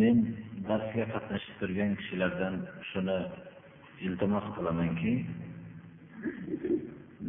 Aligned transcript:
Men 0.00 0.16
darsga 0.68 1.04
qatnashib 1.14 1.54
turgan 1.60 1.90
kishilardan 2.00 2.54
shuni 2.90 3.18
iltimos 4.06 4.46
qilamanki 4.56 5.12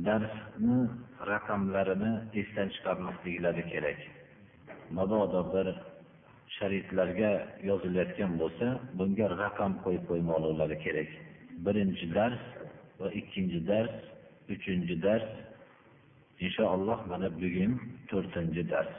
darsni 0.07 0.77
raqamlarini 1.31 2.13
esdan 2.41 2.67
chiqarmasliklari 2.75 3.63
kerak. 3.73 3.99
Mabodo 4.97 5.41
bir 5.53 5.67
sharitlarga 6.57 7.31
yozilayotgan 7.69 8.31
bo'lsa 8.41 8.67
bunga 8.99 9.27
raqam 9.43 9.71
qo'yib 9.83 10.03
qo'ymoqlari 10.09 10.77
kerak. 10.85 11.09
Birinchi 11.65 12.05
dars 12.17 12.41
va 12.99 13.07
ikkinchi 13.19 13.59
dars 13.71 13.93
uchinchi 14.55 14.95
dars 15.07 15.25
inshaalloh 16.39 16.99
mana 17.11 17.27
bugun 17.41 17.71
to'rtinchi 18.09 18.63
dars. 18.71 18.93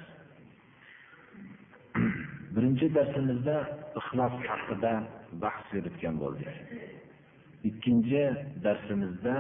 Birinchi 2.55 2.87
darsimizda 2.95 3.57
ixlos 4.01 4.35
haqida 4.49 4.93
bahs 5.43 5.67
yuritgan 5.75 6.15
bo'ldik. 6.23 6.53
Ikkinchi 7.69 8.23
darsimizda 8.65 9.37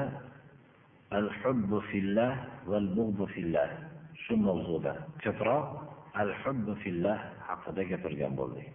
al 1.18 1.28
hubbu 1.40 1.78
fillah 1.90 2.32
val 2.70 2.86
bug'du 2.96 3.24
fillah 3.34 3.68
shu 4.24 4.34
mavzuda. 4.46 4.94
Ko'proq 5.22 5.66
al 6.22 6.30
hubbu 6.42 6.72
fillah 6.82 7.18
haqida 7.48 7.82
gapirgan 7.90 8.32
bo'ldik. 8.40 8.66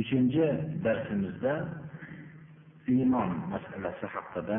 Uchinchi 0.00 0.46
darsimizda 0.84 1.54
iymon 2.94 3.30
masalasi 3.52 4.06
haqida 4.14 4.58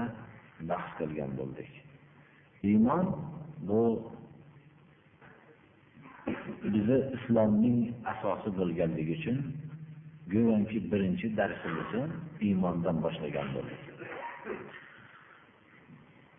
bahs 0.70 0.88
qilgan 1.00 1.32
bo'ldik. 1.40 1.72
Iymon 2.70 3.06
bu 3.68 3.82
bizni 6.64 7.00
islomning 7.18 7.80
asosi 8.14 8.50
bo'lganligi 8.60 9.14
uchun 9.20 9.38
go'yoki 10.34 10.80
birinchi 10.92 11.28
darsimizni 11.40 12.04
iymondan 12.48 12.98
boshlagan 13.06 13.48
bo'ldik. 13.56 13.82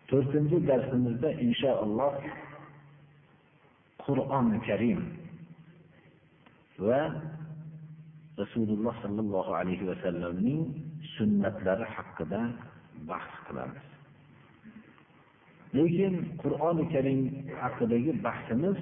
To'rtinchi 0.09 0.57
darsimizda 0.69 1.29
inshaalloh 1.45 2.13
qur'oni 4.05 4.57
karim 4.67 5.01
va 6.87 7.01
rasululloh 8.41 8.95
sollallohu 9.03 9.51
alayhi 9.61 9.85
vasallamning 9.91 10.61
sunnatlari 11.15 11.85
haqida 11.95 12.41
bahs 13.09 13.33
qilamiz. 13.47 13.90
Lekin 15.75 16.15
qur'oni 16.41 16.83
karim 16.93 17.19
haqidagi 17.61 18.11
bahsimiz 18.25 18.77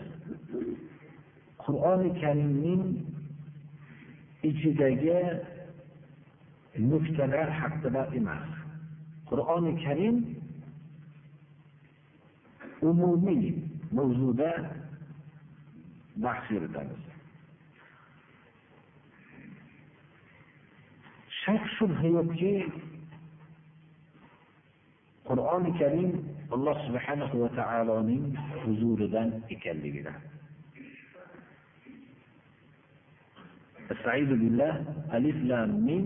qur'oni 1.63 2.09
karimning 2.21 2.83
ichidagi 4.49 5.19
nuqtalar 6.89 7.49
haqida 7.59 8.03
emas. 8.19 8.47
Qur'oni 9.29 9.73
karim 9.83 10.15
umumiy 12.89 13.45
mavzuda 13.97 14.51
bahs 16.23 16.45
yuritamiz. 16.53 17.01
Shak 21.41 21.63
shubha 21.77 22.07
yo'qki 22.17 22.53
qur'oni 25.29 25.71
karim 25.79 26.11
alloh 26.55 26.75
subhana 26.87 27.25
va 27.41 27.49
taoloning 27.61 28.25
huzuridan 28.65 29.29
ekanligidan 29.55 30.19
أستعيذ 33.89 34.29
بالله 34.29 34.73
ألف 35.13 35.35
لام 35.49 35.69
من 35.69 36.03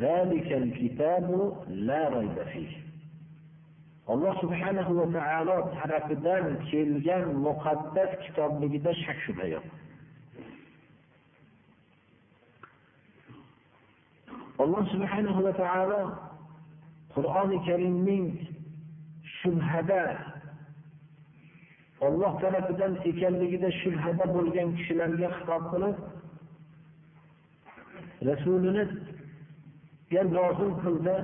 ذلك 0.00 0.48
الكتاب 0.52 1.26
لا 1.68 2.08
ريب 2.08 2.36
فيه. 2.52 2.72
الله 4.10 4.32
سبحانه 4.42 4.90
وتعالى 4.90 5.56
حرف 5.76 6.12
دان 6.12 6.56
كيلجان 6.70 7.34
مقدس 7.34 8.10
كتاب 8.28 8.50
مقدس 8.64 8.96
حق 9.04 9.18
شبهية 9.26 9.60
الله 14.60 14.92
سبحانه 14.92 15.40
وتعالى 15.40 16.00
قرآن 17.16 17.64
كريم 17.66 17.92
من 17.92 18.22
shubhada 19.41 20.01
olloh 22.07 22.33
tarafidan 22.41 22.93
ekanligida 23.11 23.69
shubhada 23.81 24.25
bo'lgan 24.35 24.67
kishilarga 24.77 25.27
xitob 25.37 25.63
qilib 25.73 25.97
rasulini 28.29 28.83
nozil 30.37 30.73
qildi 30.85 31.17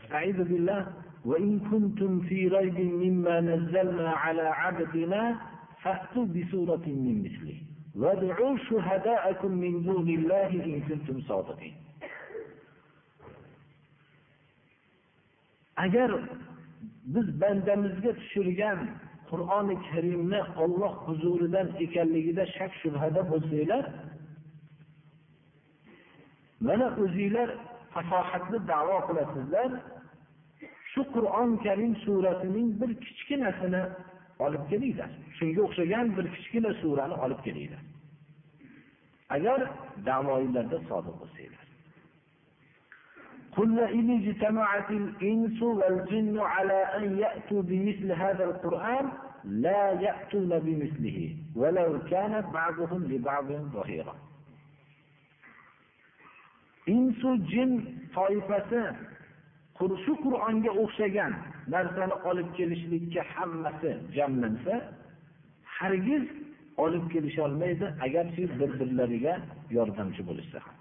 استعيذ 0.00 0.38
بالله 0.50 0.80
وإن 1.24 1.60
كنتم 1.70 2.20
في 2.28 2.48
ريب 2.48 2.78
مما 2.80 3.40
نزلنا 3.40 4.08
على 4.10 4.42
عبدنا 4.42 5.22
فأتوا 5.82 6.24
بسورة 6.34 6.84
من 6.86 7.16
مثله 7.24 7.56
وادعوا 7.96 8.56
شهداءكم 8.68 9.50
من 9.52 9.82
دون 9.82 10.08
الله 10.08 10.48
إن 10.64 10.80
كنتم 10.88 11.16
صادقين 11.20 11.74
agar 15.77 16.11
biz 17.13 17.41
bandamizga 17.41 18.11
tushirgan 18.19 18.79
qur'oni 19.29 19.75
karimni 19.89 20.41
olloh 20.63 20.93
huzuridan 21.07 21.67
ekanligida 21.85 22.43
shak 22.57 22.71
shubhada 22.81 23.21
bo'lsanglar 23.31 23.83
mana 26.67 26.87
o'zinglar 27.03 27.49
fasohatli 27.93 28.57
da'vo 28.71 28.97
qilasizlar. 29.07 29.71
Shu 30.91 31.01
qur'on 31.15 31.51
karim 31.65 31.93
surasining 32.05 32.67
bir 32.81 32.91
kichkinasini 33.05 33.83
olib 34.45 34.63
kelinglar. 34.71 35.09
Shunga 35.37 35.61
o'xshagan 35.67 36.07
bir 36.17 36.25
kichkina 36.35 36.71
surani 36.81 37.15
olib 37.23 37.39
kelinglar. 37.45 37.83
Agar 39.35 39.59
da'voinglarda 40.09 40.77
sodiq 40.89 41.15
bo'lsanglar. 41.21 41.65
قل 43.56 43.78
إن 43.80 44.10
اجتمعت 44.20 44.90
الإنس 44.90 45.62
والجن 45.62 46.38
على 46.38 46.72
أن 46.96 47.18
يأتوا 47.18 47.62
بمثل 47.62 48.12
هذا 48.12 48.44
القرآن 48.44 49.08
لا 49.44 49.90
يأتون 49.90 50.58
بمثله 50.58 51.36
ولو 51.56 51.98
كان 52.10 52.40
بعضهم 52.52 53.04
لبعض 53.04 53.52
ظهيرا 53.52 54.14
insu 56.86 57.30
jin 57.50 57.70
toifasi 58.14 58.82
shu 60.04 60.12
qur'onga 60.24 60.70
o'xshagan 60.82 61.32
narsani 61.74 62.14
olib 62.30 62.48
kelishlikka 62.58 63.22
hammasi 63.34 63.90
jamlansa 64.16 64.74
hargiz 65.78 66.24
olib 66.84 67.04
kelisholmaydi 67.14 67.86
agarchi 68.06 68.42
bir 68.58 68.70
birlariga 68.80 69.34
yordamchi 69.76 70.22
bo'lishsa 70.28 70.58
ham 70.66 70.79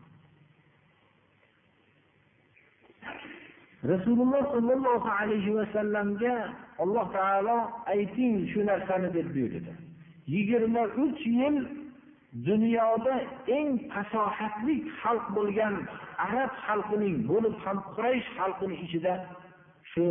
Rasululloh 3.85 4.44
sollallohu 4.53 5.09
alayhi 5.09 5.55
vasallamga 5.56 6.53
alloh 6.79 7.06
taolo 7.12 7.59
ayting 7.87 8.47
shu 8.53 8.61
narsani 8.67 9.09
deb 9.15 9.27
buyurdi. 9.35 9.73
Yigirma 10.27 10.85
uch 11.05 11.21
yil 11.27 11.56
dunyoda 12.49 13.15
eng 13.49 13.69
fasohatli 13.93 14.77
xalq 15.00 15.27
bo'lgan 15.37 15.75
arab 16.27 16.53
xalqining 16.67 17.17
bo'lib 17.31 17.55
ham 17.65 17.79
quraysh 17.94 18.29
xalqini 18.38 18.77
ichida 18.85 19.15
shu 19.93 20.05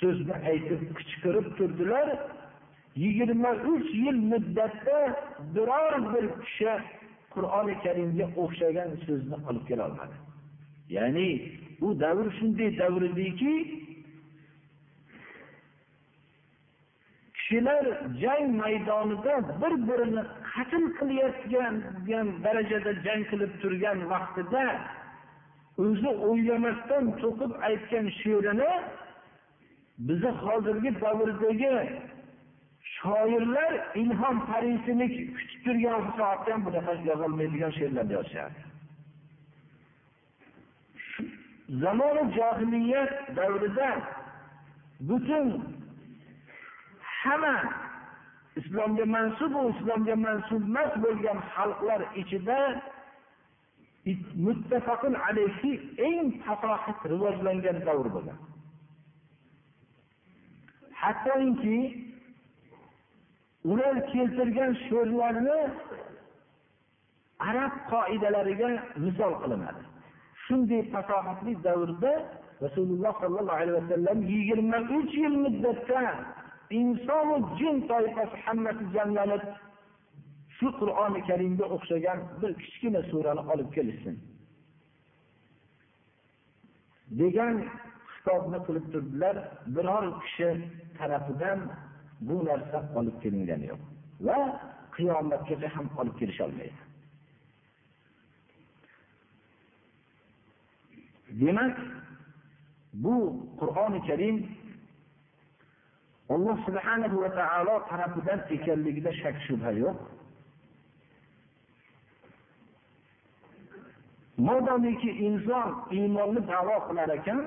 so'zni 0.00 0.34
aytib 0.50 0.80
qichqirib 0.98 1.46
turdilar. 1.58 2.08
Yigirma 3.02 3.50
uch 3.72 3.88
yil 4.04 4.18
muddatda 4.32 4.98
biror 5.54 5.94
bir 6.12 6.24
kishi 6.42 6.72
qur'oni 7.34 7.74
karimga 7.84 8.26
o'xshagan 8.42 8.90
so'zni 9.06 9.36
olib 9.48 9.64
kelolmadi. 9.70 10.29
Ya'ni 10.96 11.28
u 11.80 12.00
davr 12.00 12.26
shunday 12.38 12.78
davr 12.78 13.02
ediki 13.10 13.54
kishilar 17.34 17.84
jang 18.22 18.46
maydonida 18.62 19.34
bir 19.60 19.74
birini 19.88 20.22
qatl 20.52 20.84
qilayotgan 20.98 21.74
darajada 22.44 22.92
jang 23.06 23.22
qilib 23.30 23.52
turgan 23.62 23.98
vaqtida 24.12 24.64
o'zi 25.84 26.10
o'ylamasdan 26.28 27.04
to'qib 27.22 27.52
aytgan 27.68 28.06
she'rini 28.20 28.72
bizni 30.08 30.32
hozirgi 30.44 30.90
davrdagi 31.04 31.74
shoirlar 32.96 33.72
ilhom 34.02 34.36
parisini 34.50 35.06
kutib 35.16 35.60
turgan 35.64 36.02
soatda 36.18 36.54
bunaqa 36.66 36.92
yozolmaydigan 37.10 37.72
she'rlarni 37.78 38.12
yozishardi 38.18 38.69
zamoni 41.70 42.22
johiliyat 42.36 43.36
davrida 43.36 43.90
butun 45.00 45.46
hamma 47.22 47.56
islomga 48.56 49.04
mansub 49.06 49.52
va 49.54 49.62
islomga 49.70 50.16
mansub 50.16 50.62
emas 50.70 50.92
bo'lgan 51.04 51.38
xalqlar 51.54 52.00
ichida 52.22 52.58
muttafaqun 54.46 55.14
alayhi 55.28 55.72
eng 56.08 56.28
fasohat 56.44 56.98
rivojlangan 57.12 57.78
davr 57.86 58.06
bo'lgan 58.14 58.38
hattoki 61.02 61.78
ular 63.70 63.94
keltirgan 64.12 64.72
she'rlarni 64.84 65.60
arab 67.48 67.72
qoidalariga 67.92 68.70
misol 69.04 69.32
qilinadi. 69.42 69.89
Shunday 70.50 70.82
fasohatli 70.92 71.52
davrda 71.64 72.12
rasululloh 72.64 73.12
sollallohu 73.22 73.58
alayhi 73.62 73.76
vasallam 73.80 74.18
yigirma 74.34 74.78
uch 74.98 75.12
yil 75.24 75.36
muddatda 75.44 76.02
insonu 76.80 77.36
jin 77.58 77.76
toifasi 77.90 78.36
hammasi 78.44 78.84
jamlanib 78.94 79.42
shu 80.56 80.66
qur'oni 80.80 81.20
karimga 81.28 81.66
o'xshagan 81.76 82.18
bir 82.40 82.52
kichkina 82.62 83.00
surani 83.10 83.42
olib 83.52 83.68
kelishsin. 83.76 84.16
Degan 87.20 87.54
xitobni 88.12 88.58
qilib 88.66 88.86
turdilar 88.92 89.36
biror 89.74 90.04
kishi 90.22 90.50
tarafidan 90.98 91.60
bu 92.28 92.36
narsa 92.48 92.78
olib 92.98 93.16
kelingani 93.22 93.66
yo'q 93.72 93.82
va 94.26 94.38
qiyomatgacha 94.96 95.68
ham 95.76 95.86
olib 96.00 96.14
kelisholmaydi 96.20 96.89
demak 101.40 101.76
bu 102.92 103.16
qur'oni 103.60 104.00
karim 104.06 104.36
alloh 106.34 106.56
subhana 106.66 107.06
va 107.22 107.30
taolo 107.40 107.74
tarafidan 107.90 108.40
ekanligida 108.56 109.12
shak 109.22 109.36
shubha 109.46 109.70
yo'q. 109.82 109.98
Modomiki 114.46 115.10
inson 115.28 115.68
iymonni 115.96 116.40
davo 116.52 116.76
qilar 116.88 117.10
ekan 117.18 117.38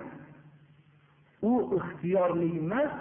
u 1.49 1.53
ixtiyorli 1.77 2.47
emas 2.61 2.91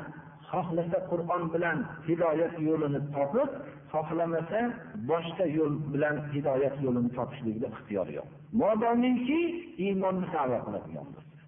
xohlasa 0.50 0.98
qur'on 1.10 1.42
bilan 1.54 1.78
hidoyat 2.06 2.54
yo'lini 2.68 3.00
topib 3.14 3.50
xohlamasa 3.93 4.61
boshqa 5.09 5.45
yo'l 5.57 5.73
bilan 5.93 6.15
hidoyat 6.33 6.75
yo'lini 6.85 7.09
topishlikda 7.17 7.67
ixtiyor 7.73 8.07
yo'q 8.17 8.27
modomiki 8.61 9.39
iymonni 9.85 10.27
davo 10.35 10.57
qiladigan 10.65 11.07
bo'lsa 11.15 11.41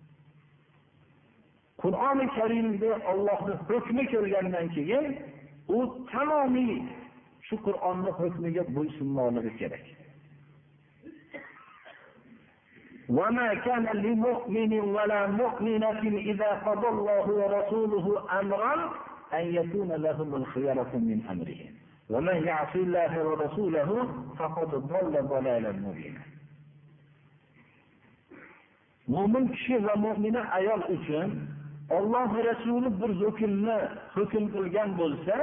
qur'oni 1.84 2.26
karimda 2.38 2.92
ollohni 3.12 3.54
hukmi 3.70 4.04
kelgandan 4.14 4.68
keyin 4.76 5.06
u 5.78 5.80
tamomiy 6.12 6.74
shu 7.48 7.56
qur'onni 7.68 8.12
hukmiga 8.20 8.64
bo'ysunmoqligi 8.76 9.54
kerak 9.62 9.86
وما 13.18 13.54
كان 13.54 13.86
لمؤمن 14.06 14.74
ولا 14.80 15.22
مؤمنة 15.28 16.02
إذا 16.32 16.50
قضى 16.66 16.88
الله 16.88 17.26
ورسوله 17.42 18.06
أمرا 18.40 18.76
أن 19.34 19.46
يكون 19.60 19.92
لهم 19.92 20.36
الخيرة 20.36 20.92
من 20.94 21.20
أمرهم 21.34 21.74
ومن 22.14 22.38
يعص 22.48 22.74
الله 22.76 23.12
ورسوله 23.28 23.90
فقد 24.40 24.70
ضل 24.92 25.14
ضلالا 25.34 25.72
مبينا 25.72 26.24
mo'min 29.10 29.48
kishi 29.50 29.78
va 29.86 29.96
mo'mina 29.98 30.42
ayol 30.58 30.82
uchun 30.96 31.30
olloh 31.98 32.30
rasuli 32.50 32.90
bir 33.02 33.12
hukmni 33.22 33.78
hukm 34.16 34.44
qilgan 34.54 34.90
bo'lsa 35.00 35.38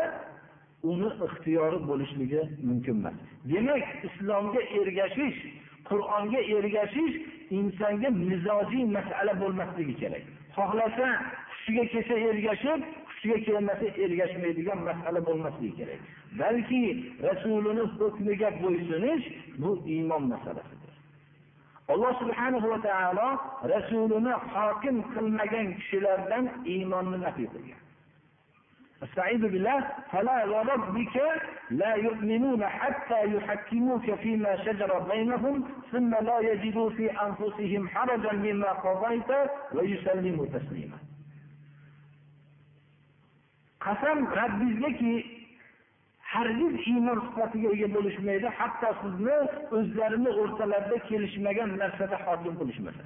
uni 0.90 1.08
ixtiyori 1.26 1.78
bo'lishligi 1.88 2.42
mumkin 2.68 2.96
emas 3.00 3.16
demak 3.50 3.84
islomga 4.08 4.62
ergashish 4.80 5.40
qur'onga 5.88 6.40
ergashish 6.58 7.14
insonga 7.58 8.08
mizojiy 8.30 8.84
masala 8.96 9.32
bo'lmasligi 9.42 9.94
kerak 10.02 10.24
xohlasa 10.56 11.06
hushiga 11.52 11.84
kelsa 11.92 12.14
ergashib 12.30 12.80
hushiga 13.20 13.38
kelmasa 13.46 13.86
ergashmaydigan 14.04 14.80
masala 14.88 15.20
bo'lmasligi 15.28 15.76
kerak 15.78 16.00
balki 16.40 16.82
rasulini 17.28 17.84
hukmiga 17.98 18.50
bo'ysunish 18.62 19.24
bu 19.62 19.70
iymon 19.94 20.22
masalasidir 20.34 20.94
alloh 21.94 22.12
subhanahu 22.22 22.66
va 22.74 22.78
taolo 22.88 23.28
rasulini 23.74 24.32
hokim 24.54 24.96
qilmagan 25.14 25.66
kishilardan 25.80 26.44
iymonni 26.74 27.18
nafiy 27.26 27.48
qilgan 27.56 27.82
استعيذ 29.02 29.42
بالله 29.52 29.80
فلا 30.12 30.44
وربك 30.44 31.16
لا 31.70 31.94
يؤمنون 31.94 32.64
حتى 32.66 33.20
يحكموك 33.34 34.14
فيما 34.14 34.52
شجر 34.64 34.98
بينهم 34.98 35.64
ثم 35.92 36.10
لا 36.28 36.38
يجدوا 36.40 36.90
في 36.90 37.10
أنفسهم 37.26 37.88
حرجا 37.88 38.32
مما 38.32 38.70
قضيت 38.72 39.30
ويسلموا 39.74 40.46
تسليما 40.46 40.98
qasam 43.85 44.17
rabbingizgaki 44.39 45.13
hargiz 46.33 46.73
iymon 46.91 47.19
sifatiga 47.27 47.69
ega 47.75 47.87
bo'lishmaydi 47.95 48.47
hatto 48.59 48.89
sizni 49.01 49.37
o'zlarini 49.77 50.31
o'rtalarida 50.41 50.97
kelishmagan 51.09 51.69
narsada 51.81 52.17
hokim 52.25 52.53
qilishmasa 52.59 53.03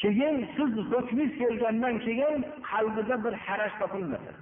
keyin 0.00 0.36
siz 0.56 0.72
hukmingiz 0.92 1.32
kelgandan 1.40 1.94
keyin 2.06 2.36
qalbida 2.70 3.16
bir 3.24 3.34
haraj 3.46 3.72
topilmasa 3.80 4.32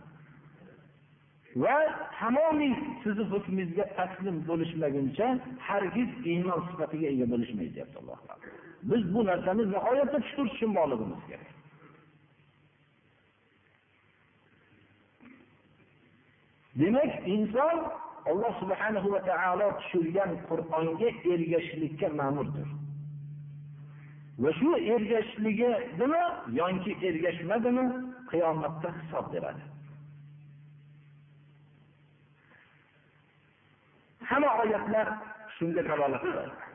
va 1.63 1.77
tamomiy 2.19 2.75
sizni 3.03 3.25
hukmingizga 3.33 3.85
taslim 3.99 4.37
bo'lishmaguncha 4.49 5.27
hargiz 5.69 6.11
iymon 6.33 6.61
sifatiga 6.69 7.07
ega 7.15 7.27
bo'lishmaydi 7.33 7.73
deyapti 7.77 7.97
alloh 8.03 8.19
taolo. 8.29 8.45
Biz 8.91 9.03
bu 9.15 9.21
narsani 9.31 9.63
nihoyatda 9.75 10.19
chuqur 10.27 10.47
tushunmoqligimiz 10.53 11.23
kerak. 11.31 11.54
demak 16.76 17.12
inson 17.26 17.78
alloh 18.32 18.54
subhanahu 18.60 19.08
va 19.16 19.22
taolo 19.30 19.68
tushirgan 19.80 20.32
qur'onga 20.50 21.10
ergashishlikka 21.34 22.10
ma'murdir 22.20 22.68
va 24.44 24.52
shu 24.60 24.70
ergashishligidimi 24.96 26.22
yoki 26.60 26.92
ergashmadimi 27.10 27.86
qiyomatda 28.32 28.90
hisob 29.00 29.26
beradi 29.34 29.64
hamma 34.30 34.50
oyatlar 34.64 35.08
shunga 35.58 35.82
dalolat 35.92 36.22
qiladi 36.28 36.68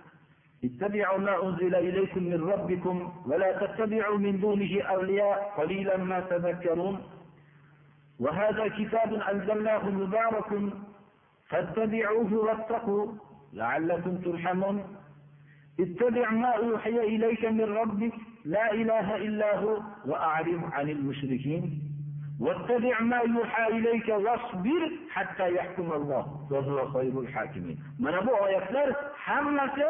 اتبعوا 0.65 1.19
ما 1.19 1.35
أنزل 1.45 1.75
إليكم 1.75 2.23
من 2.23 2.41
ربكم 2.53 2.97
ولا 3.27 3.51
تتبعوا 3.67 4.19
من 4.19 4.41
دونه 4.41 4.83
أولياء 4.83 5.53
قليلا 5.59 5.97
ما 5.97 6.21
تذكرون 6.21 6.95
وهذا 8.20 8.68
كتاب 8.68 9.14
أنزلناه 9.14 9.90
مبارك 9.90 10.74
فاتبعوه 11.50 12.34
واتقوا 12.34 13.12
لعلكم 13.54 14.18
ترحمون. 14.18 14.96
اتبع 15.80 16.30
ما 16.30 16.48
أوحي 16.48 17.00
إليك 17.00 17.46
من 17.46 17.78
ربك 17.78 18.14
لا 18.46 18.74
إله 18.74 19.16
إلا 19.16 19.60
هو 19.60 19.78
وأعرض 20.06 20.62
عن 20.72 20.90
المشركين. 20.90 21.82
واتبع 22.40 23.00
ما 23.00 23.18
يوحى 23.18 23.68
إليك 23.68 24.08
واصبر 24.08 24.92
حتى 25.12 25.56
يحكم 25.56 25.92
الله 25.92 26.48
وهو 26.52 26.92
خير 26.92 27.20
الحاكمين. 27.20 27.78
من 28.00 28.14
أبو 28.14 28.32
آياتlar 28.32 28.96
hammasi 29.26 29.84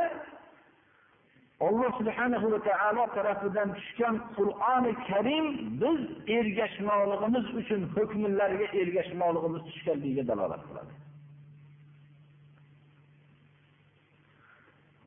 alloh 1.67 1.91
subhanahu 1.99 2.45
va 2.53 2.59
taolo 2.69 3.03
tarafidan 3.15 3.69
tushgan 3.77 4.15
qur'oni 4.37 4.93
karim 5.09 5.45
biz 5.81 5.99
ergashmoqligimiz 6.37 7.45
uchun 7.61 7.81
hukmlariga 7.95 8.67
ergashmoqligimiz 8.81 9.61
tushganligiga 9.69 10.23
dalolat 10.31 10.61
qiladi. 10.67 10.93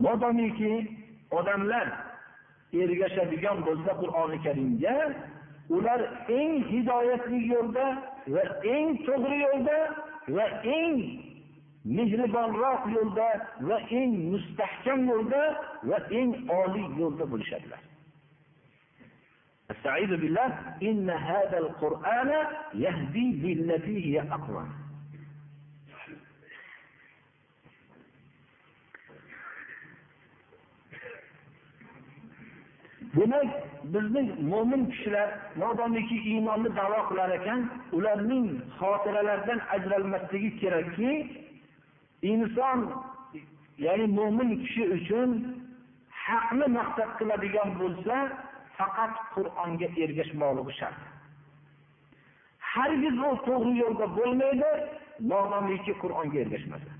Modomiki 0.05 0.73
odamlar 1.39 1.87
ergashadigan 2.83 3.59
bo'lsa 3.67 3.93
qur'oni 4.03 4.39
karimga 4.47 4.97
ular 5.77 6.01
eng 6.39 6.55
hidoyatli 6.73 7.41
yo'lda 7.55 7.87
va 8.35 8.45
eng 8.77 8.89
to'g'ri 9.07 9.39
yo'lda 9.47 9.79
va 10.37 10.47
eng 10.79 10.97
mehribonroq 11.98 12.82
yo'lda 12.96 13.28
va 13.70 13.78
eng 14.00 14.14
mustahkam 14.32 15.06
yo'lda 15.12 15.44
va 15.92 15.98
eng 16.22 16.34
oliy 16.62 16.88
yo'lda 17.02 17.26
bo'lishadilar 17.34 17.82
استعيذ 19.72 20.12
بالله 20.22 20.50
إن 20.82 21.10
هذا 21.10 21.58
القرآن 21.58 22.30
يهدي 22.74 23.28
بالتي 23.42 23.96
هي 24.06 24.22
أقوى 24.22 24.66
demak 33.18 33.50
bizning 33.94 34.30
mo'min 34.52 34.82
kishilar 34.92 35.30
modomiki 35.62 36.18
iymonni 36.32 36.70
davo 36.80 37.00
qilar 37.10 37.30
ekan 37.40 37.60
ularning 37.98 38.48
xotiralaridan 38.80 39.60
ajralmasligi 39.76 40.52
kerakki 40.62 41.12
inson 42.23 42.81
ya'ni 43.79 44.07
mo'min 44.19 44.51
kishi 44.63 44.85
uchun 44.97 45.31
haqni 46.25 46.67
maqsad 46.79 47.11
qiladigan 47.19 47.71
bo'lsa 47.81 48.17
faqat 48.79 49.15
qur'onga 49.35 49.89
ergashmoqligi 50.05 50.73
shart. 50.81 50.99
Hargiz 52.73 53.17
u 53.29 53.31
to'g'ri 53.47 53.73
yo'lda 53.83 54.07
bo'lmaydi 54.19 54.73
modomiki 55.31 55.93
qur'onga 56.03 56.39
ergashmasa 56.45 56.93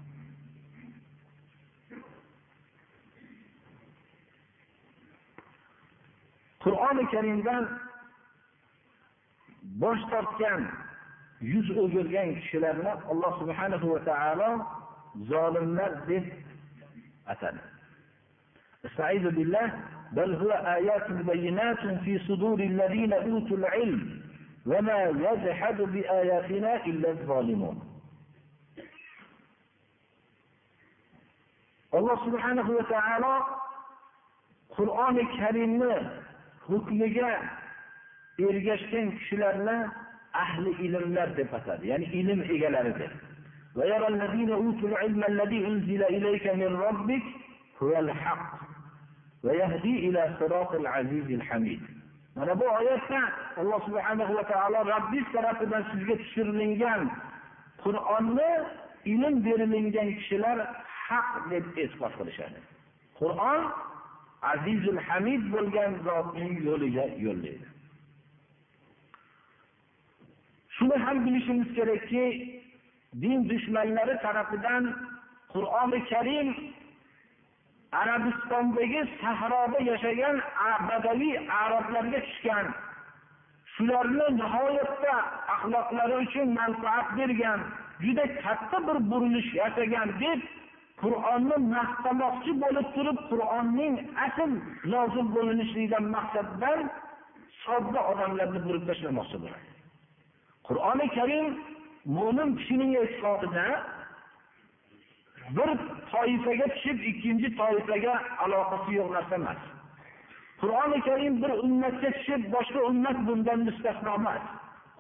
qur'oni 6.65 7.05
karimdan 7.15 7.65
bosh 9.83 10.03
tortgan 10.13 10.63
yuz 11.53 11.67
o'girgan 11.83 12.29
kishilarni 12.41 12.93
alloh 13.13 13.33
subhanahu 13.41 13.87
va 13.95 14.01
taolo 14.11 14.51
zolimlar 15.30 15.92
deb 16.08 16.26
atadi 17.28 17.60
استعيذ 18.86 19.30
بالله 19.30 19.68
بل 20.12 20.36
هو 20.36 20.52
آيات 20.52 21.12
بينات 21.12 21.80
في 22.06 22.20
صدور 22.20 22.60
الذين 22.60 23.14
أوتوا 23.14 23.58
العلم 23.58 24.22
وما 24.66 25.04
يجحد 25.04 25.82
بآياتنا 25.82 26.86
إلا 26.86 27.10
الظالمون 27.12 27.88
alloh 31.98 32.18
subhanahu 32.26 32.72
va 32.78 32.84
taolo 32.92 33.34
qur'oni 34.76 35.24
karimni 35.40 35.94
hukmiga 36.68 37.30
ergashgan 38.48 39.08
kishilarni 39.18 39.78
ahli 40.44 40.72
ilmlar 40.88 41.30
deb 41.38 41.54
atadi 41.60 41.88
ya'ni 41.92 42.08
ilm 42.20 42.40
egalari 42.56 42.94
deb 43.00 43.14
ويرى 43.76 44.08
الذين 44.08 44.52
أوتوا 44.52 44.90
العلم 44.90 45.24
الذي 45.24 45.68
أنزل 45.68 46.04
إليك 46.04 46.48
من 46.48 46.76
ربك 46.76 47.24
هو 47.84 48.00
الحق 48.00 48.54
ويهدي 49.44 50.10
إلى 50.10 50.36
صراط 50.40 50.72
العزيز 50.76 51.32
الحميد 51.32 51.82
mana 52.38 52.60
bu 52.60 52.64
oyatda 52.66 53.22
alloh 53.58 53.86
subhanahu 53.86 54.36
va 54.36 54.44
taolo 54.44 54.80
robbiz 54.86 55.26
tarafidan 55.34 55.84
sizga 55.92 56.16
tushirilgan 56.18 57.10
qur'onni 57.84 58.52
ilm 59.14 59.36
berilingan 59.46 60.10
kishilar 60.20 60.58
haq 61.08 61.30
deb 61.52 61.66
e'tiqod 61.84 62.14
qilishadi 62.20 62.60
qur'on 63.20 63.62
azizul 64.52 65.00
hamid 65.08 65.44
bo'lgan 65.54 65.92
zotning 66.08 66.54
yo'liga 66.68 67.06
yo'llaydi 67.26 67.68
shuni 70.78 70.98
ham 71.06 71.18
bilishimiz 71.26 71.70
kerakki 71.78 72.24
din 73.21 73.49
dushmanlari 73.49 74.15
tarafidan 74.25 74.85
qur'oni 75.53 75.99
karim 76.11 76.49
arabistondagi 77.93 79.03
sahroda 79.21 79.79
yashagan 79.91 80.37
badaviy 80.89 81.37
arablarga 81.63 82.21
tushgan. 82.27 82.67
Shularni 83.75 84.27
nihoyatda 84.41 85.15
axloqlari 85.55 86.15
uchun 86.25 86.49
manfaat 86.59 87.07
bergan 87.19 87.61
juda 88.05 88.25
katta 88.45 88.79
bir 88.87 88.99
burilish 89.11 89.51
yasagan 89.61 90.09
deb 90.23 90.41
qur'onni 91.03 91.57
maqtamoqchi 91.77 92.53
bo'lib 92.63 92.87
turib 92.97 93.19
qur'onning 93.31 93.95
asl 94.27 94.51
nozil 94.93 95.27
bo'linishligidan 95.37 96.05
maqsaddan 96.17 96.79
sodda 97.65 98.01
odamlarni 98.11 98.61
burib 98.67 98.85
tashlamoqchi 98.89 99.37
bo'ladi. 99.43 99.69
Qur'oni 100.69 101.07
karim 101.17 101.47
mo'min 102.05 102.57
kishining 102.57 102.93
e'tiqodida 103.03 103.67
bir 105.57 105.71
toifaga 106.13 106.67
tushib 106.75 106.99
ikkinchi 107.11 107.49
toifaga 107.61 108.15
aloqasi 108.45 108.91
yo'q 108.99 109.09
narsa 109.17 109.35
emas. 109.41 109.61
Qur'oni 110.61 110.99
karim 111.09 111.35
bir 111.43 111.51
ummatga 111.65 112.11
tushib 112.17 112.43
boshqa 112.55 112.81
ummat 112.91 113.19
bundan 113.27 113.59
mustasno 113.69 114.15
emas. 114.21 114.43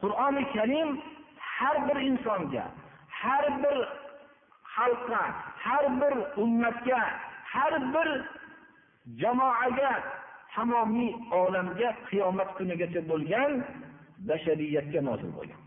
Qur'oni 0.02 0.42
karim 0.54 0.88
har 1.56 1.76
bir 1.88 1.99
insonga 2.11 2.64
har 3.23 3.44
bir 3.62 3.76
xalqqa 4.76 5.23
har 5.64 5.85
bir 6.00 6.14
ummatga 6.42 7.02
har 7.54 7.75
bir 7.94 8.09
jamoaga 9.21 9.92
tamomiy 10.54 11.12
olamga 11.40 11.90
qiyomat 12.09 12.50
kunigacha 12.59 13.00
bo'lgan 13.11 13.52
bashariyatga 14.28 15.00
nozil 15.09 15.30
bo'lgan. 15.38 15.61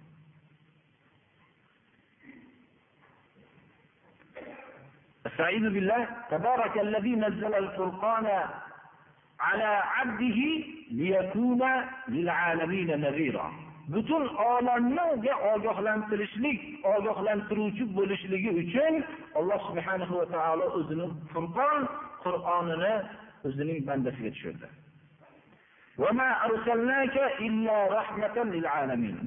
استعيذ 5.27 5.71
بالله 5.71 6.07
تبارك 6.31 6.79
الذي 6.79 7.15
نزل 7.17 7.55
الفرقان 7.55 8.27
على 9.41 9.65
عبده 9.97 10.41
ليكون 10.91 11.63
للعالمين 12.09 13.01
نذيرا 13.01 13.53
butun 13.95 14.25
olamga 14.51 15.35
ogohlantirishlik 15.53 16.61
ogohlantiruvchi 16.95 17.85
bo'lishligi 17.97 18.51
uchun 18.63 18.95
alloh 19.39 19.59
subhanahu 19.69 20.15
va 20.21 20.27
taolo 20.35 20.67
o'zini 20.79 21.07
furqon 21.33 21.81
qur'onini 22.25 22.95
o'zining 23.49 23.79
bandasiga 23.89 24.31
tushirdi 24.37 24.69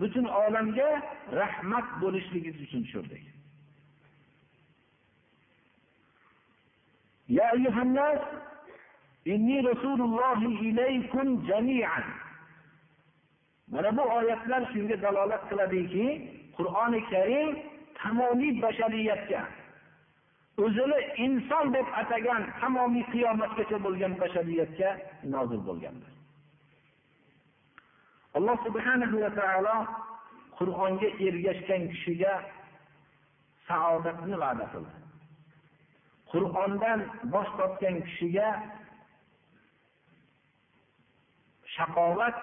butun 0.01 0.25
olamga 0.43 0.89
rahmat 1.41 1.85
bo'lishligingiz 2.03 2.57
uchun 2.65 2.81
tushirdik 2.85 3.23
يا 7.29 7.53
أيها 7.53 7.81
الناس 7.81 8.19
إني 9.27 9.59
رسول 9.59 10.01
الله 10.01 10.37
إليكم 10.45 11.47
جميعا 11.47 12.03
mana 13.73 13.97
bu 13.97 14.01
oyatlar 14.01 14.61
shunga 14.73 15.01
dalolat 15.01 15.43
qiladiki 15.49 16.05
qur'oni 16.57 16.99
karim 17.11 17.49
tamomiy 17.99 18.61
bashariyatga 18.61 19.41
o'zini 20.63 20.99
inson 21.25 21.65
deb 21.75 21.87
atagan 22.01 22.43
tamomiy 22.61 23.05
qiyomatgacha 23.13 23.77
bo'lgan 23.85 24.13
bashariyatga 24.23 24.89
nozil 25.33 25.61
bo'lgandir 25.69 26.11
alloh 28.37 28.57
subhanahu 28.65 29.15
va 29.23 29.31
taolo 29.39 29.77
qur'onga 30.59 31.09
ergashgan 31.27 31.83
kishiga 31.93 32.33
saodatni 33.67 34.35
va'da 34.43 34.65
qildi 34.73 34.93
Qur'ondan 36.32 37.00
bosh 37.32 37.50
tortgan 37.58 37.96
kishiga 38.06 38.48
shaqovat 41.76 42.36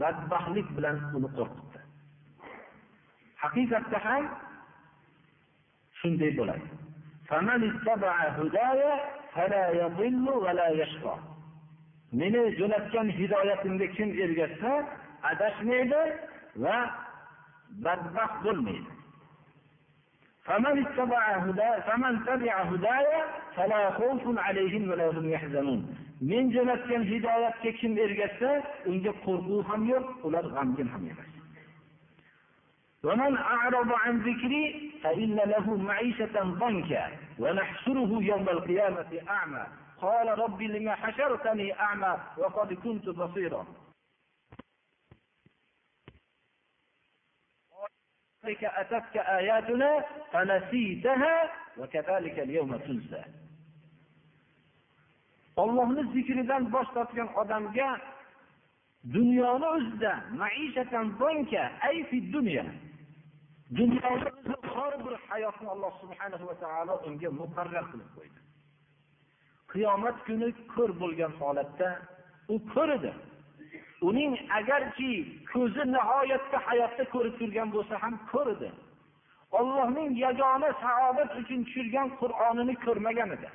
badbaxtlik 0.00 0.68
bilan 0.76 0.96
uni 1.16 1.28
qo'rqitdi. 1.38 1.80
Haqiqatda 3.42 3.98
ham 4.06 4.24
shunday 6.00 6.30
bo'ladi. 6.38 6.68
Meni 12.20 12.42
jo'natgan 12.58 13.08
hidoyatimga 13.18 13.86
kim 13.96 14.08
ergashsa 14.24 14.72
adashmaydi 15.30 16.02
va 16.64 16.76
badbaxt 17.84 18.38
bo'lmaydi. 18.46 18.97
فمن 20.47 20.85
اتبع 20.85 21.23
هدايا 21.37 21.79
فمن 21.79 22.25
تبع 22.25 22.61
هدايا 22.61 23.23
فلا 23.55 23.91
خوف 23.91 24.21
عليهم 24.39 24.89
ولا 24.91 25.09
هم 25.09 25.29
يحزنون 25.29 25.95
men 26.29 26.51
jo'natgan 26.55 27.03
hidoyatga 27.11 27.71
kim 27.79 27.97
ergashsa 28.05 28.51
unga 28.91 29.11
qo'rquv 29.25 29.63
ham 29.69 29.81
yo'q 29.93 30.05
ular 30.27 30.45
g'amgin 30.55 30.87
ham 30.95 31.05
emas 31.11 31.31
ومن 33.03 33.37
أعرض 33.37 33.91
عن 34.03 34.19
ذكري 34.19 34.91
فإن 35.03 35.35
له 35.35 35.77
معيشة 35.77 36.43
ضنكا 36.43 37.07
ونحشره 37.39 38.11
يوم 38.23 38.49
القيامة 38.49 39.11
أعمى 39.29 39.63
قال 40.01 40.39
رب 40.39 40.61
لما 40.61 40.95
حشرتني 40.95 41.79
أعمى 41.79 42.17
وقد 42.37 42.73
كنت 42.73 43.09
بصيرا 43.09 43.65
قبلك 48.47 48.63
أتتك 48.63 49.17
آياتنا 49.17 50.05
فنسيتها 50.31 51.51
وكذلك 51.77 52.39
اليوم 52.39 52.77
تنسى 52.77 53.23
ollohni 55.61 56.03
zikridan 56.13 56.63
bosh 56.73 56.89
tortgan 56.95 57.29
odamga 57.41 57.89
dunyoni 59.15 59.65
o'zida 59.75 60.13
maishatan 60.41 61.05
zonka 61.19 61.63
ay 61.87 61.97
fi 62.09 62.17
dunya 62.33 62.65
dunyoni 63.77 64.25
o'zida 64.33 64.57
xor 64.73 64.93
bir 65.05 65.13
hayotni 65.29 65.67
alloh 65.75 65.91
subhanahu 66.01 66.45
va 66.49 66.55
taolo 66.63 66.93
unga 67.07 67.29
muqarrar 67.41 67.85
qilib 67.91 68.09
qo'ydi 68.17 68.39
qiyomat 69.73 70.17
kuni 70.27 70.49
ko'r 70.73 70.91
bo'lgan 71.01 71.33
holatda 71.41 71.89
u 72.53 72.55
ko'r 72.73 72.89
edi 72.97 73.11
uning 74.08 74.32
agarki 74.58 75.10
ko'zi 75.52 75.82
nihoyatda 75.94 76.58
hayotda 76.66 77.04
ko'rib 77.14 77.34
turgan 77.40 77.68
bo'lsa 77.76 77.94
ham 78.02 78.14
ko'r 78.32 78.48
edi 78.56 78.70
ollohning 79.52 80.10
yagona 80.24 80.70
saodat 80.84 81.30
uchun 81.40 81.64
tushirgan 81.64 82.08
qur'onini 82.20 82.74
ko'rmagan 82.84 83.30
edi. 83.36 83.48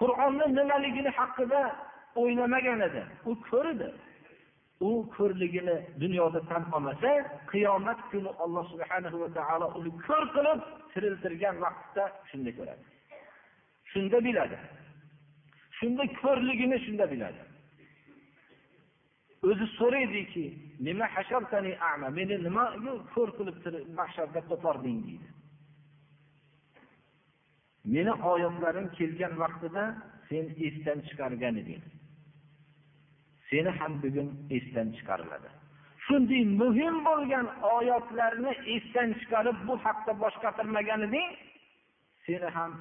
Qur'onni 0.00 0.46
nimaligini 0.58 1.10
haqida 1.18 1.62
o'ylamagan 2.20 2.80
edi. 2.88 3.02
U 3.30 3.32
ko'r 3.48 3.66
edi 3.74 3.88
u 4.88 4.90
ko'rligini 5.16 5.76
dunyoda 6.02 6.40
tan 6.50 6.62
olmasa 6.76 7.10
qiyomat 7.52 8.00
kuni 8.10 8.30
alloh 8.44 8.64
subhanahu 8.72 9.16
va 9.22 9.28
taolo 9.38 9.66
uni 9.78 9.90
ko'r 10.06 10.24
qilib 10.34 10.60
tiriltirgan 10.92 11.56
vaqtda 11.64 12.04
shunda 12.30 12.50
ko'radi. 12.58 12.84
Shunda 13.92 14.18
biladi. 14.26 14.58
Shunda 15.78 16.04
ko'rligini 16.22 16.78
shunda 16.86 17.04
biladi. 17.12 17.47
O'zi 19.42 19.66
so'raydiki 19.78 20.44
nima 20.86 21.06
hashartani 21.14 21.72
a'ma 21.90 22.08
meni 22.18 22.36
nima 22.46 22.64
ko'r 23.14 23.30
qilib 23.38 23.56
mahsharda 24.00 24.40
qo'pording 24.50 24.98
deydi. 25.08 25.28
Meni 27.94 28.12
oyatlarim 28.32 28.86
kelgan 28.98 29.34
vaqtida 29.42 29.84
sen 30.28 30.44
esdan 30.66 30.98
chiqargan 31.08 31.54
eding. 31.62 31.82
Seni 33.50 33.70
ham 33.78 33.92
bugun 34.02 34.28
esdan 34.56 34.88
chiqariladi. 34.96 35.50
Shunday 36.06 36.42
muhim 36.60 36.94
bo'lgan 37.08 37.46
oyatlarni 37.76 38.52
esdan 38.76 39.08
chiqarib 39.20 39.58
bu 39.68 39.74
haqda 39.84 40.12
bosh 40.22 40.36
qatirmagan 40.44 41.00
eding 41.08 41.28
seni 42.26 42.48
ham 42.56 42.72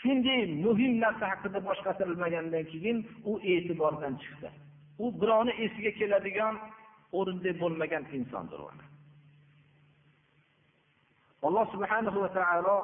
shunday 0.00 0.40
muhim 0.64 0.92
narsa 1.04 1.24
haqida 1.32 1.58
bosh 1.68 1.80
qatirilmagandan 1.86 2.64
keyin 2.72 2.98
u 3.30 3.32
e'tibordan 3.52 4.14
chiqdi. 4.22 4.48
U 5.02 5.06
birovni 5.20 5.52
esiga 5.64 5.92
keladigan 6.00 6.54
o'rinda 7.18 7.50
bo'lmagan 7.62 8.04
insondir 8.18 8.60
alloh 11.48 11.66
subhanahu 11.74 12.18
va 12.24 12.30
taolo 12.38 12.76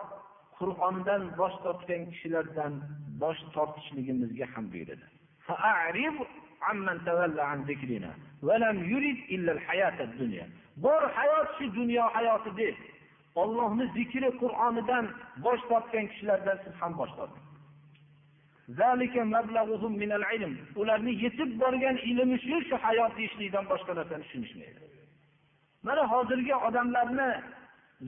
qur'ondan 0.58 1.22
bosh 1.40 1.56
tortgan 1.64 2.02
kishilardan 2.12 2.72
bosh 3.22 3.40
tortishligimizga 3.54 4.46
ham 4.54 4.64
buyurdi 4.72 5.06
bor 10.84 11.02
hayot 11.18 11.48
shu 11.58 11.64
dunyo 11.78 12.04
hayoti 12.16 12.50
deb 12.60 12.76
ollohni 13.42 13.86
zikri 13.96 14.28
qur'onidan 14.42 15.04
bosh 15.44 15.62
tortgan 15.70 16.06
kishilardan 16.12 16.56
siz 16.64 16.74
ham 16.80 16.92
bosh 17.00 17.12
torting. 17.18 17.45
Ularni 20.76 21.12
yetib 21.24 21.50
borgan 21.60 21.96
ilmi 22.10 22.38
shu 22.46 22.56
shu 22.68 22.76
hayot 22.84 23.12
deyishlikdan 23.18 23.64
boshqa 23.72 23.92
narsani 23.98 24.22
tushunishmaydi. 24.24 24.80
Mana 25.86 26.02
hozirgi 26.12 26.54
odamlarni 26.68 27.28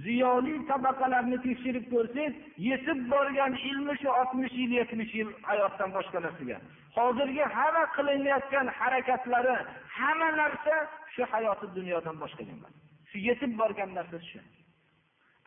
ziyoli 0.04 0.54
tabaqalarni 0.70 1.38
tekshirib 1.46 1.85
ko'rsangiz 1.92 2.35
yetib 2.68 2.98
borgan 3.12 3.52
ilmi 3.70 3.94
shu 4.00 4.09
oltmish 4.20 4.54
yil 4.61 4.72
yetmish 4.80 5.12
yil 5.18 5.30
hayotdan 5.48 5.90
boshqa 5.96 6.18
narsaga. 6.26 6.59
Hozirgi 6.96 7.44
hamma 7.56 7.85
qilinayotgan 7.96 8.66
harakatlari 8.78 9.56
hamma 9.98 10.28
narsa 10.40 10.74
shu 11.14 11.22
hayoti 11.33 11.66
dunyodan 11.76 12.16
boshqa 12.22 12.42
emas. 12.54 12.72
Shu 13.11 13.18
yetib 13.28 13.52
borgan 13.61 13.90
narsa 13.98 14.18
shu. 14.30 14.40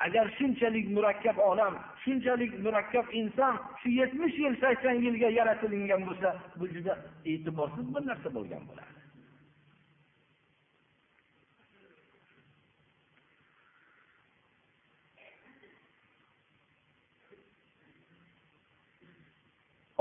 Agar 0.06 0.26
shunchalik 0.38 0.88
murakkab 0.96 1.38
olam 1.50 1.74
shunchalik 2.04 2.52
murakkab 2.66 3.06
inson 3.22 3.56
shu 3.82 3.90
yetmish 4.00 4.38
yil 4.44 4.56
sakson 4.64 4.96
yilga 5.06 5.30
yaratilingan 5.40 6.02
bo'lsa 6.08 6.30
bu 6.60 6.66
juda 6.74 6.94
e'tiborsiz 7.32 7.86
bir 7.96 8.04
narsa 8.10 8.30
bo'lgan 8.38 8.64
bo'lardi. 8.70 9.02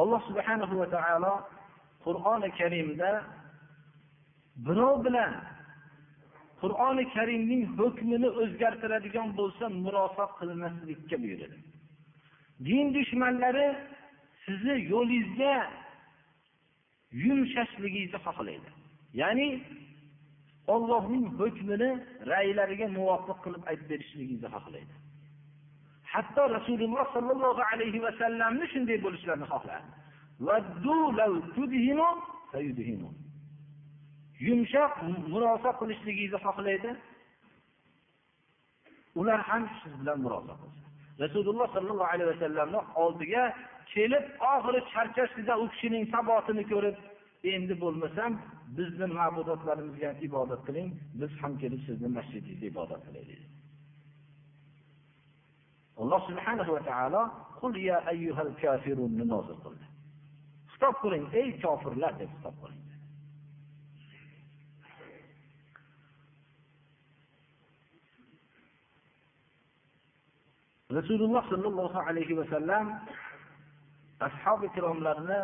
Alloh 0.00 0.20
subhanahu 0.28 0.74
va 0.80 0.86
taolo 0.96 1.34
qur'oni 2.04 2.48
karimda 2.58 3.10
birov 4.66 4.96
bilan 5.04 5.32
qur'oni 6.62 7.05
karimning 7.14 7.62
hukmini 7.79 8.29
o'zgartiradigan 8.42 9.29
bo'lsa 9.38 9.64
murosa 9.85 10.25
qilmaslikka 10.38 11.16
buyuradi. 11.23 11.57
Din 12.66 12.87
dushmanlari 12.96 13.68
sizni 14.44 14.75
yo'lingizga 14.92 15.55
yumshashligingizni 17.25 18.20
xohlaydi. 18.27 18.68
Ya'ni 19.20 19.49
ollohning 20.75 21.27
hukmini 21.40 21.90
raylariga 22.33 22.87
muvofiq 22.99 23.38
qilib 23.44 23.62
aytib 23.70 23.87
berishligingizni 23.92 24.49
xohlaydi. 24.57 24.94
Hatto 26.12 26.42
rasululloh 26.57 27.05
sollallohu 27.14 27.62
alayhi 27.73 27.99
vasallamni 28.07 28.66
shunday 28.73 28.99
bo'lishlarini 29.05 29.46
xohlardi. 29.53 29.90
Yumshoq 34.46 34.92
murosa 35.33 35.70
qilishligingizni 35.81 36.38
xohlaydi. 36.46 36.90
Ular 39.20 39.40
ham 39.48 39.62
siz 39.81 39.92
bilan 40.00 40.18
murosa 40.24 40.55
qilsin 40.61 40.81
rasululloh 41.20 41.66
sollallohu 41.74 42.11
alayhi 42.14 42.31
vasallamni 42.33 42.81
oldiga 43.03 43.42
kelib 43.94 44.24
oxiri 44.55 44.81
charchashdida 44.92 45.55
u 45.62 45.64
kishining 45.72 46.05
sabotini 46.14 46.64
ko'rib 46.72 46.96
endi 47.55 47.74
bo'lmasam 47.83 48.33
bizni 48.79 49.07
ma'budotlarimizga 49.18 50.11
ibodat 50.29 50.61
qiling 50.68 50.88
biz 51.20 51.31
ham 51.40 51.53
kelib 51.62 51.81
sizni 51.88 52.09
masjidingizda 52.16 52.66
ibodat 52.72 53.00
qilaylik. 53.07 53.40
Alloh 56.03 56.20
subhanahu 56.29 56.70
va 56.76 56.83
taolo 56.90 57.22
qul 57.61 57.72
ya 57.90 57.96
ayyuhal 58.12 58.53
kafirunni 58.62 59.24
nozil 59.33 59.59
qildi. 59.64 59.87
Xitob 60.72 60.94
qiling 61.03 61.24
ey 61.40 61.48
kofirlar 61.64 62.12
deb 62.20 62.31
xitob 62.37 62.57
qiling 62.62 62.79
rasululloh 70.96 71.42
sollallohu 71.53 71.98
alayhi 72.09 72.35
vasallam 72.40 72.87
ashobi 74.20 74.66
ikromlarni 74.70 75.40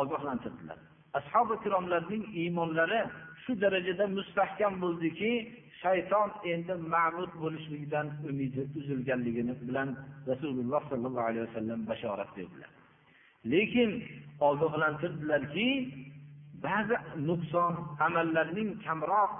ogohlantirdilar. 0.00 0.78
Ashobi 1.18 1.54
ikromlarning 1.60 2.24
iymonlari 2.40 3.00
shu 3.42 3.52
darajada 3.62 4.06
mustahkam 4.18 4.72
bo'ldiki 4.84 5.30
shayton 5.82 6.28
endi 6.52 6.74
ma'bud 6.94 7.30
bo'lishligidan 7.42 8.06
umidi 8.30 8.62
uzilganligini 8.78 9.54
bilan 9.68 9.88
rasululloh 10.30 10.82
sollallohu 10.90 11.26
alayhi 11.30 11.46
vasallam 11.48 11.80
bashorat 11.90 12.30
berdilar. 12.36 12.70
Lekin 13.52 13.90
ogohlantirdilarki 14.48 15.68
ba'zi 16.66 16.96
nuqson 17.28 17.72
amallarning 18.06 18.70
kamroq 18.86 19.32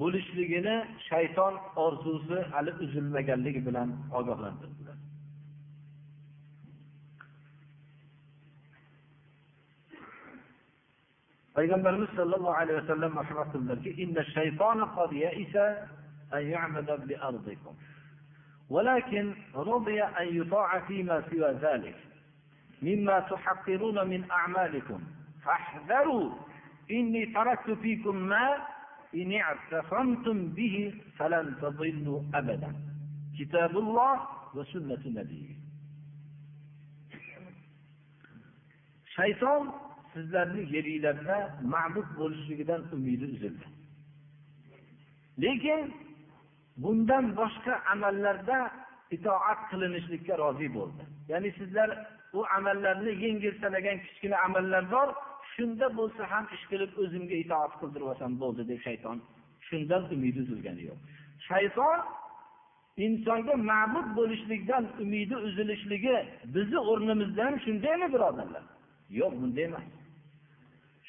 bo'lishligini 0.00 0.74
shayton 1.08 1.54
orzusi 1.84 2.38
hali 2.52 2.70
uzilmaganligi 2.84 3.60
bilan 3.68 3.88
ogohlantirdilar 4.18 4.96
payg'ambarimiz 11.56 12.10
sollallohu 12.18 12.56
alayhi 12.62 12.78
vasallam 12.82 13.12
marhamat 13.20 13.48
qildilarki 13.52 13.90
ولكن 18.70 19.34
رضي 19.54 20.02
أن 20.02 20.26
يطاع 20.40 20.78
فيما 20.80 21.16
سوى 21.30 21.52
ذلك 21.52 21.96
مما 22.82 23.20
تحقرون 23.20 24.06
من 24.08 24.30
أعمالكم 24.30 25.00
فاحذروا 25.44 26.30
إني 26.90 27.26
تركت 27.26 27.70
فيكم 27.70 28.16
ما 28.16 28.56
bihi 35.29 35.53
Shayton 39.15 39.63
sizlarni 40.13 40.75
yeringlarda 40.75 41.37
ma'bud 41.73 42.07
bo'lishligidan 42.19 42.81
umidi 42.95 43.25
uzildi. 43.35 43.65
Lekin 45.43 45.81
bundan 46.77 47.25
boshqa 47.39 47.73
amallarda 47.93 48.57
itoat 49.15 49.59
qilinishlikka 49.71 50.37
rozi 50.37 50.67
bo'ldi. 50.77 51.03
Ya'ni 51.31 51.49
sizlar 51.59 51.89
u 52.33 52.39
amallarni 52.57 53.11
yengil 53.25 53.53
sanagan 53.61 53.97
kichkina 54.05 54.37
amallar 54.47 54.91
bor, 54.91 55.09
shunda 55.53 55.87
bo'lsa 55.99 56.21
ham 56.31 56.45
ish 56.55 56.65
qilib 56.71 56.91
o'zimga 57.03 57.35
itoat 57.43 57.73
qildirib 57.81 58.07
olsam 58.11 58.31
bo'ldi 58.43 58.63
deb 58.71 58.79
shayton 58.87 59.17
shundan 59.67 60.03
umidi 60.15 60.39
uzilgani 60.45 60.83
yo'q. 60.89 60.99
Shayton 61.47 61.99
insonga 63.05 63.55
ma'bud 63.71 64.07
bo'lishlikdan 64.17 64.83
umidi 65.03 65.35
uzilishligi 65.47 66.17
bizni 66.55 66.79
o'rnimizda 66.91 67.41
ham 67.47 67.55
shundaymi 67.65 68.07
birodarlar? 68.15 68.63
Yo'q 69.19 69.33
bunday 69.41 69.65
emas. 69.69 69.87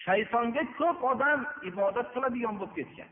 Shaytonga 0.05 0.63
ko'p 0.81 0.99
odam 1.13 1.41
ibodat 1.71 2.09
qiladigan 2.15 2.55
bo'lib 2.61 2.75
ketgan. 2.79 3.11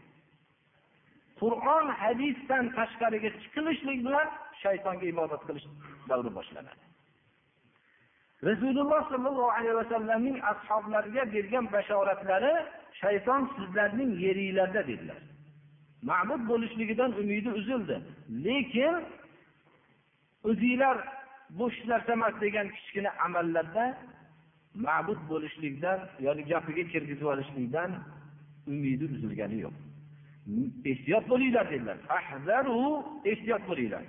Qur'on 1.40 1.86
hadisdan 2.02 2.64
tashqariga 2.78 3.30
chiqilishlik 3.42 3.98
bilan 4.06 4.26
shaytonga 4.62 5.06
ibodat 5.14 5.42
qilish 5.48 5.66
davri 6.10 6.30
boshlanadi. 6.38 6.91
Rasululloh 8.48 9.00
sollallohu 9.12 9.50
alayhi 9.56 9.76
vasallamning 9.82 10.36
ashoblariga 10.52 11.22
bergan 11.34 11.64
bashoratlari 11.72 12.54
shayton 13.00 13.42
sizlarning 13.56 14.10
yeringlarda 14.24 14.82
dedilar. 14.90 15.20
Ma'bud 16.10 16.42
bo'lishligidan 16.50 17.10
umidi 17.20 17.50
uzildi. 17.60 17.96
Lekin 18.44 18.94
o'zinglar 20.48 20.96
bo'sh 21.58 21.78
narsa 21.90 22.12
emas 22.18 22.34
degan 22.44 22.66
kichkina 22.76 23.10
amallarda 23.26 23.84
ma'bud 24.86 25.20
bo'lishlikdan 25.30 26.00
ya'ni 26.26 26.42
gapiga 26.52 26.84
kirgizib 26.92 27.26
olishlikdan 27.34 27.90
umidi 28.72 29.04
uzilgani 29.14 29.58
yo'q. 29.64 29.74
Ehtiyot 30.90 31.24
bo'linglar 31.32 31.66
dedilar. 31.72 31.98
Ehtiyot 33.32 33.62
bo'linglar. 33.70 34.04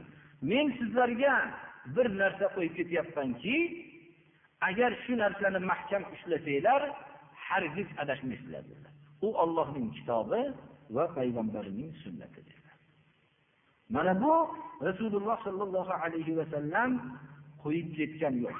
Men 0.50 0.65
sizlarga 0.80 1.34
bir 1.96 2.08
narsa 2.22 2.46
qo'yib 2.56 2.74
ketyapmanki 2.80 3.56
agar 4.67 4.91
shu 5.04 5.13
narsani 5.23 5.60
mahkam 5.71 6.04
ushlasanglar 6.13 6.82
hargiz 7.47 7.88
adashmaysizlar 8.02 8.63
dedilar. 8.69 8.93
U 9.26 9.28
ollohning 9.43 9.88
kitobi 9.97 10.41
va 10.95 11.06
payg'ambarining 11.17 11.91
sunnati 12.04 12.39
dedilar. 12.47 12.78
Mana 13.95 14.13
bu 14.23 14.34
rasululloh 14.88 15.38
sollallohu 15.47 15.93
alayhi 16.04 16.34
vasallam 16.39 16.91
qo'yib 17.63 17.89
ketgan 17.97 18.36
yo'l. 18.43 18.60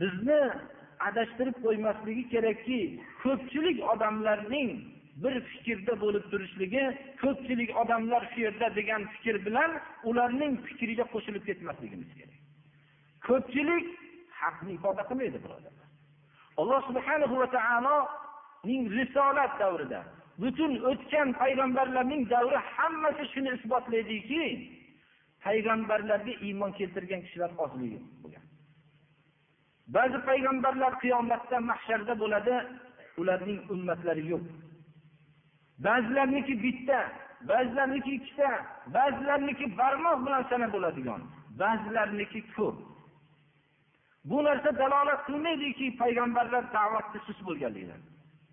Bizni 0.00 0.40
adashtirib 1.08 1.56
qo'ymasligi 1.66 2.24
kerakki 2.34 2.80
ko'pchilik 3.22 3.78
odamlarning 3.92 4.70
bir 5.22 5.34
fikrda 5.50 5.94
bo'lib 6.04 6.24
turishligi 6.32 6.84
ko'pchilik 7.22 7.70
odamlar 7.82 8.22
shu 8.32 8.40
yerda 8.46 8.68
degan 8.78 9.02
fikr 9.14 9.36
bilan 9.46 9.70
ularning 10.10 10.52
fikriga 10.66 11.04
qo'shilib 11.14 11.44
ketmasligimiz 11.48 12.10
kerak. 12.18 12.40
Ko'pchilik 13.28 13.86
haqni 14.40 14.70
ifoda 14.78 15.02
qilmaydi 15.08 15.38
birodarlar 15.44 15.88
alloh 16.60 16.80
subhanahu 16.88 17.34
va 17.42 17.48
taoloning 17.56 18.82
risolat 18.98 19.52
davrida 19.62 20.00
butun 20.42 20.72
o'tgan 20.90 21.28
payg'ambarlarning 21.42 22.22
davri 22.34 22.58
hammasi 22.74 23.24
shuni 23.32 23.50
isbotlaydiki 23.56 24.44
payg'ambarlarga 25.44 26.34
iymon 26.46 26.72
keltirgan 26.78 27.20
kishilar 27.26 27.50
ozligi 27.64 27.98
bo'lgan. 28.22 28.44
Ba'zi 29.96 30.18
payg'ambarlar 30.28 30.92
qiyomatda 31.02 31.56
mahsharda 31.70 32.14
bo'ladi 32.22 32.54
ularning 33.20 33.60
ummatlari 33.74 34.24
yo'q. 34.32 34.44
Ba'zilarniki 35.86 36.54
bitta 36.64 36.98
ba'zilarniki 37.50 38.10
ikkita 38.18 38.50
ba'zilarniki 38.96 39.66
barmoq 39.80 40.18
bilan 40.26 40.42
sanab 40.50 40.70
bo'ladigan 40.76 41.20
ba'zilarniki 41.62 42.40
ko'p. 42.56 42.76
Bu 44.30 44.44
narsa 44.44 44.70
dalolat 44.80 45.20
qilmaydiki 45.26 45.86
payg'ambarlar 46.00 46.64
da'vatda 46.76 47.18
sust 47.26 47.42
bo'lganligidan 47.48 48.02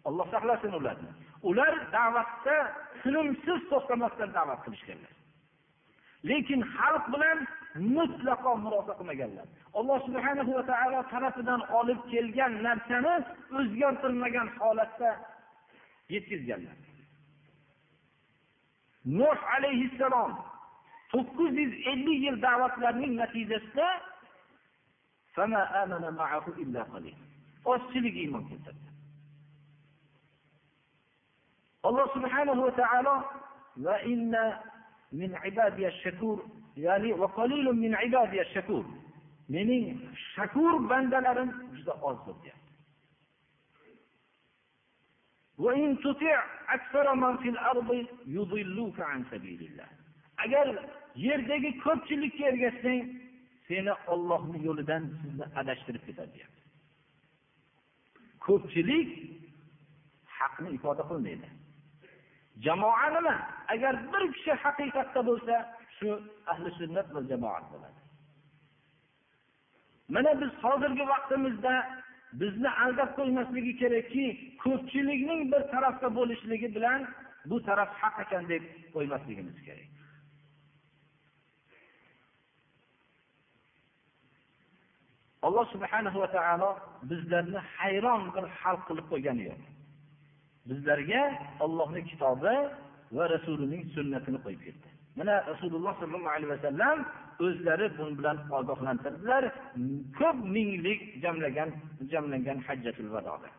alloh 0.06 0.28
saqlasin 0.32 0.72
ularni. 0.80 1.12
Ular 1.50 1.74
da'vatda 1.98 2.56
tinimsiz 3.04 3.60
to'xtamasdan 3.72 4.30
da'vat 4.38 4.60
qilishganlar. 4.66 5.14
Lekin 6.30 6.62
xalq 6.76 7.06
bilan 7.14 7.38
mutlaqo 7.96 8.52
murosa 8.64 8.94
qilmaganlar. 9.00 9.48
Alloh 9.80 9.98
subhana 10.08 10.44
va 10.58 10.64
taolo 10.72 11.02
tarafidan 11.14 11.62
olib 11.80 12.00
kelgan 12.12 12.54
narsani 12.68 13.16
o'zgartirmagan 13.60 14.48
holatda 14.60 15.10
yetkazganlar. 16.14 16.78
Nuh 19.20 19.40
alayhissalom 19.56 20.32
to'qqiz 21.14 21.54
yuz 21.64 21.74
ellik 21.92 22.20
yil 22.26 22.38
da'vatlarining 22.48 23.14
natijasida 23.22 23.88
ozchilik 27.66 28.16
iymon 28.24 28.44
keltirdi 28.50 28.90
alloh 31.84 32.08
subhanahu 32.16 32.62
va 32.68 32.72
taolo 32.82 33.16
mening 39.50 39.86
shakur 40.36 40.74
bandalarim 40.90 41.50
juda 41.78 41.94
ozdir 42.10 42.36
deyapti 42.44 42.72
agar 50.44 50.68
yerdagi 51.26 51.72
ko'pchilikka 51.84 52.44
ergashsang 52.52 53.02
seni 53.72 53.94
ollohni 54.14 54.60
yo'lidan 54.68 55.04
sizni 55.22 55.46
adashtirib 55.62 56.04
ketadi 56.08 56.32
deyapti. 56.36 56.62
Ko'pchilik 58.46 59.10
haqni 60.38 60.70
ifoda 60.78 61.04
qilmaydi. 61.10 61.50
Jamoa 62.66 63.08
nima? 63.16 63.36
Agar 63.74 63.94
bir 64.12 64.24
kishi 64.36 64.54
haqiqatda 64.64 65.22
bo'lsa 65.30 65.56
shu 65.98 66.10
ahli 66.52 66.70
sunnat 66.80 67.08
va 67.16 67.22
jamoat 67.32 67.66
bo'ladi. 67.74 68.00
Mana 70.14 70.32
biz 70.42 70.52
hozirgi 70.64 71.06
vaqtimizda 71.14 71.74
bizni 72.42 72.70
aldab 72.84 73.10
qo'ymasligi 73.20 73.74
kerakki 73.82 74.26
ko'pchilikning 74.64 75.42
bir 75.54 75.62
tarafda 75.74 76.08
bo'lishligi 76.20 76.70
bilan 76.76 77.00
bu 77.50 77.58
taraf 77.68 77.90
haq 78.02 78.16
ekan 78.24 78.44
deb 78.54 78.64
qo'ymasligimiz 78.96 79.58
kerak. 79.68 80.01
Alloh 85.48 85.66
subhanahu 85.74 86.18
va 86.24 86.30
taolo 86.38 86.70
bizlarni 87.10 87.60
hayron 87.76 88.22
bir 88.36 88.46
xalq 88.62 88.82
qilib 88.88 89.06
qo'ygani 89.12 89.44
yo'q. 89.50 89.62
Bizlarga 90.70 91.24
ollohni 91.66 92.02
kitobi 92.10 92.56
va 93.18 93.24
rasulining 93.36 93.84
sunnatini 93.96 94.40
qo'yib 94.46 94.62
ketdi 94.68 94.92
mana 95.16 95.36
rasululloh 95.52 95.94
sollallohu 96.00 96.34
alayhi 96.36 96.52
vasallam 96.56 96.98
o'zlari 97.46 97.88
bu 97.98 98.06
bilan 98.18 98.38
ogohlantirdilar. 98.58 99.44
Ko'p 100.20 100.38
minglik 100.56 101.02
jamlagan 101.24 101.70
jamlangan 102.12 102.58
hajjatul 102.68 103.10
vadoda. 103.16 103.50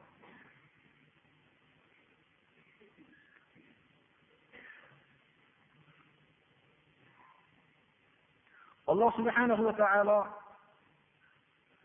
Alloh 8.91 9.11
subhanahu 9.19 9.63
va 9.69 9.75
taolo 9.83 10.19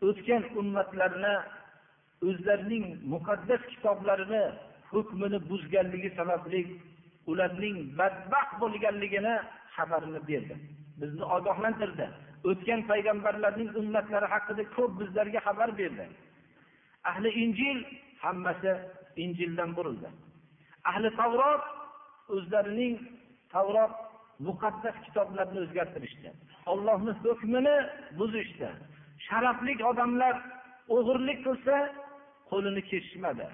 o'tgan 0.06 0.42
ummatlarni 0.60 1.34
o'zlarining 2.28 2.86
muqaddas 3.12 3.62
kitoblarini 3.72 4.44
hukmini 4.92 5.38
buzganligi 5.50 6.10
sababli 6.18 6.60
ularning 7.30 7.76
badbaxt 7.98 8.54
bo'lganligini 8.62 9.34
xabarini 9.76 10.20
berdi. 10.30 10.54
Bizni 11.00 11.24
ogohlantirdi. 11.36 12.06
O'tgan 12.50 12.80
payg'ambarlarning 12.90 13.70
ummatlari 13.80 14.26
haqida 14.34 14.62
ko'p 14.76 14.92
bizlarga 15.00 15.40
xabar 15.46 15.70
berdi. 15.80 16.04
Ahli 17.10 17.30
injil 17.42 17.78
hammasi 18.24 18.72
injildan 19.24 19.70
burildi. 19.76 20.08
Ahli 20.90 21.08
tavrot 21.20 21.64
o'zlarining 22.34 22.94
tavrot 23.54 23.94
muqaddas 24.46 24.96
kitoblarni 25.06 25.58
o'zgartirishdi. 25.64 26.28
Ollohni 26.72 27.12
hukmini 27.24 27.76
buzishdi. 28.18 28.68
Sharafli 29.28 29.72
odamlar 29.90 30.34
o'g'irlik 30.96 31.38
qilsa 31.46 31.76
qo'lini 32.50 32.82
kesishmadi. 32.90 33.46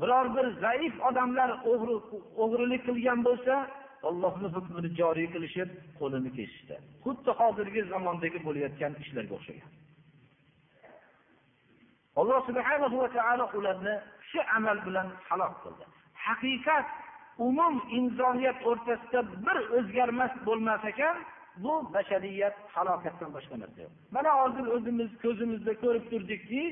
Biror 0.00 0.26
bir 0.36 0.46
zaif 0.64 0.94
odamlar 1.08 1.50
o'g'rilik 2.42 2.82
qilgan 2.88 3.20
bo'lsa 3.28 3.54
ollohni 4.08 4.48
hukmini 4.56 4.90
joriy 5.00 5.28
qilishib 5.34 5.70
qo'lini 6.00 6.30
kesishdi. 6.36 6.76
Xuddi 7.04 7.30
hozirgi 7.40 7.82
zamondagi 7.92 8.38
bo'layotgan 8.46 8.92
ishlarga 9.02 9.34
o'xshagan. 9.38 9.70
Alloh 12.20 12.40
subhana 12.48 12.86
va 13.02 13.08
taolo 13.16 13.44
ularni 13.58 13.94
shu 14.30 14.40
amal 14.56 14.78
bilan 14.86 15.08
halok 15.28 15.54
qildi. 15.64 15.84
Haqiqat 16.26 16.86
umum 17.48 17.74
insoniyat 17.98 18.58
o'rtasida 18.70 19.20
bir 19.46 19.58
o'zgarmas 19.78 20.32
bo'lmas 20.46 20.82
ekan 20.92 21.16
bu 21.62 21.72
bashariyat 21.94 22.56
halokatdan 22.74 23.30
boshqa 23.36 23.56
narsa 23.62 23.80
yo'q. 23.84 23.94
Mana 24.16 24.30
hozir 24.40 24.66
o'zimiz 24.76 25.10
ko'zimizda 25.24 25.72
ko'rib 25.82 26.04
turdikki 26.12 26.62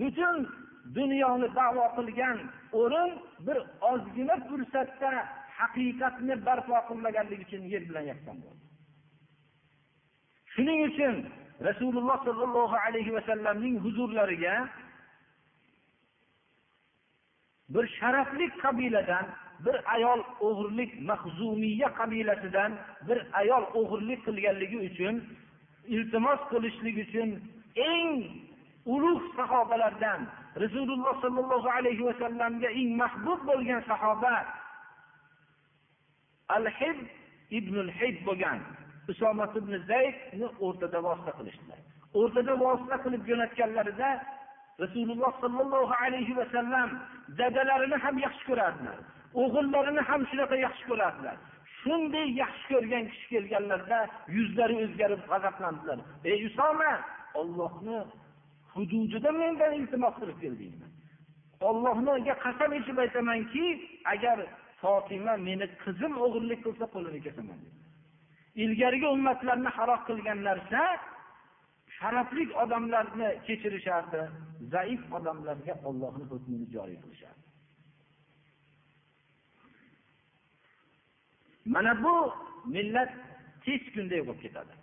butun 0.00 0.36
dunyoni 0.98 1.48
davo 1.58 1.86
qilgan 1.96 2.38
o'rin 2.80 3.10
bir 3.46 3.58
ozgina 3.92 4.36
fursatda 4.48 5.10
haqiqatni 5.58 6.34
barpo 6.46 6.76
qilmaganligi 6.88 7.44
uchun 7.48 7.62
yer 7.72 7.82
bilan 7.88 8.04
yakson 8.12 8.36
bo'ldi. 8.44 8.64
Shuning 10.54 10.80
uchun 10.90 11.14
rasululloh 11.68 12.18
sollallohu 12.28 12.76
alayhi 12.86 13.14
vasallamning 13.16 13.76
huzurlariga 13.84 14.54
bir 17.74 17.84
sharafli 17.98 18.46
qabiladan 18.62 19.26
bir 19.64 19.76
ayol 19.94 20.20
o'g'irlik 20.48 20.90
mahzumiya 21.10 21.88
qabilasidan 21.98 22.72
bir 23.08 23.18
ayol 23.40 23.64
o'g'irlik 23.80 24.20
qilganligi 24.26 24.78
uchun 24.88 25.14
iltimos 25.94 26.40
qilishlik 26.52 26.96
uchun 27.06 27.28
eng 27.90 28.10
ulug' 28.94 29.26
sahobalardan 29.36 30.20
rasululloh 30.64 31.14
sollallohu 31.24 31.68
alayhi 31.78 32.06
vasallamga 32.08 32.68
eng 32.80 32.90
mahbub 33.02 33.40
bo'lgan 33.50 33.80
sahoba 33.90 34.34
al 36.48 36.66
hib 36.78 36.98
ibn 37.50 37.88
hib 37.98 38.16
bo'lgan. 38.26 38.60
Usomat 39.08 39.56
ibn 39.56 39.72
zaydni 39.90 40.48
o'rtada 40.66 41.02
vosita 41.06 41.32
qilishdilar. 41.38 41.78
O'rtada 42.20 42.54
vosita 42.64 42.96
qilib 43.04 43.22
jo'natganlarida 43.28 44.10
rasululloh 44.82 45.32
sollallohu 45.42 45.94
alayhi 46.06 46.36
vasallam 46.40 46.88
dadalarini 47.38 47.96
ham 48.04 48.18
yaxshi 48.26 48.44
ko'rardilar. 48.50 48.98
O'g'illarini 49.42 50.02
ham 50.08 50.22
shunaqa 50.30 50.56
yaxshi 50.66 50.84
ko'rardilar. 50.90 51.36
Shunday 51.78 52.26
yaxshi 52.42 52.66
ko'rgan 52.72 53.04
kishi 53.10 53.26
kelganlarida 53.32 54.00
yuzlari 54.36 54.76
o'zgarib 54.84 55.22
g'azablandilar. 55.30 55.98
Ey 56.30 56.38
usoma 56.48 56.92
ollohni 57.40 57.98
hududida 58.74 59.30
mendan 59.42 59.72
iltimos 59.80 60.14
qilib 60.20 60.38
keldingmi? 60.44 60.86
Ollohniga 61.70 62.34
qasam 62.46 62.70
ichib 62.80 62.98
aytamanki 63.04 63.64
agar 64.14 64.38
fotima 64.80 65.34
meni 65.48 65.66
qizim 65.84 66.12
o'g'irlik 66.24 66.60
qilsa 66.66 66.84
qo'lini 66.94 67.20
kesaman 67.26 67.60
ilgarigi 68.64 69.08
ummatlarni 69.16 69.70
halok 69.78 70.02
qilgan 70.08 70.38
narsa 70.48 70.82
sharafli 71.98 72.44
odamlarni 72.62 73.28
kechirishardi 73.46 74.22
zaif 74.74 75.02
odamlarga 75.18 75.74
ollohni 75.88 76.24
hukmini 76.32 76.66
joriy 76.74 76.98
qilishardi. 77.02 77.45
Mana 81.66 81.92
bu 82.04 82.16
millat 82.74 83.10
tez 83.64 83.82
kunday 83.94 84.20
bo'lib 84.26 84.40
ketadi. 84.44 84.74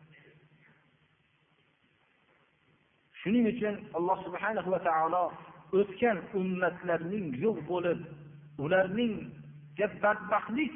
Shuning 3.19 3.45
uchun 3.53 3.75
alloh 3.97 4.17
subhanahu 4.25 4.69
va 4.75 4.79
taolo 4.87 5.23
o'tgan 5.79 6.17
ummatlarning 6.39 7.27
yo'q 7.43 7.57
bo'lib 7.71 7.99
ularning 8.63 9.13
badbaxtlik 10.03 10.75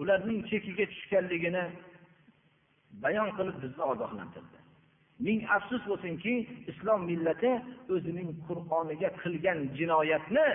ularning 0.00 0.40
chekiga 0.50 0.84
tushganligini 0.92 1.64
bayon 3.02 3.28
qilib 3.36 3.56
bizni 3.64 3.82
ogohlantirdi. 3.92 4.58
Ming 5.26 5.40
afsus 5.56 5.82
bo'lsinki 5.90 6.34
islom 6.70 7.00
millati 7.10 7.52
o'zining 7.94 8.30
qur'oniga 8.46 9.08
qilgan 9.22 9.58
jinoyatni 9.78 10.46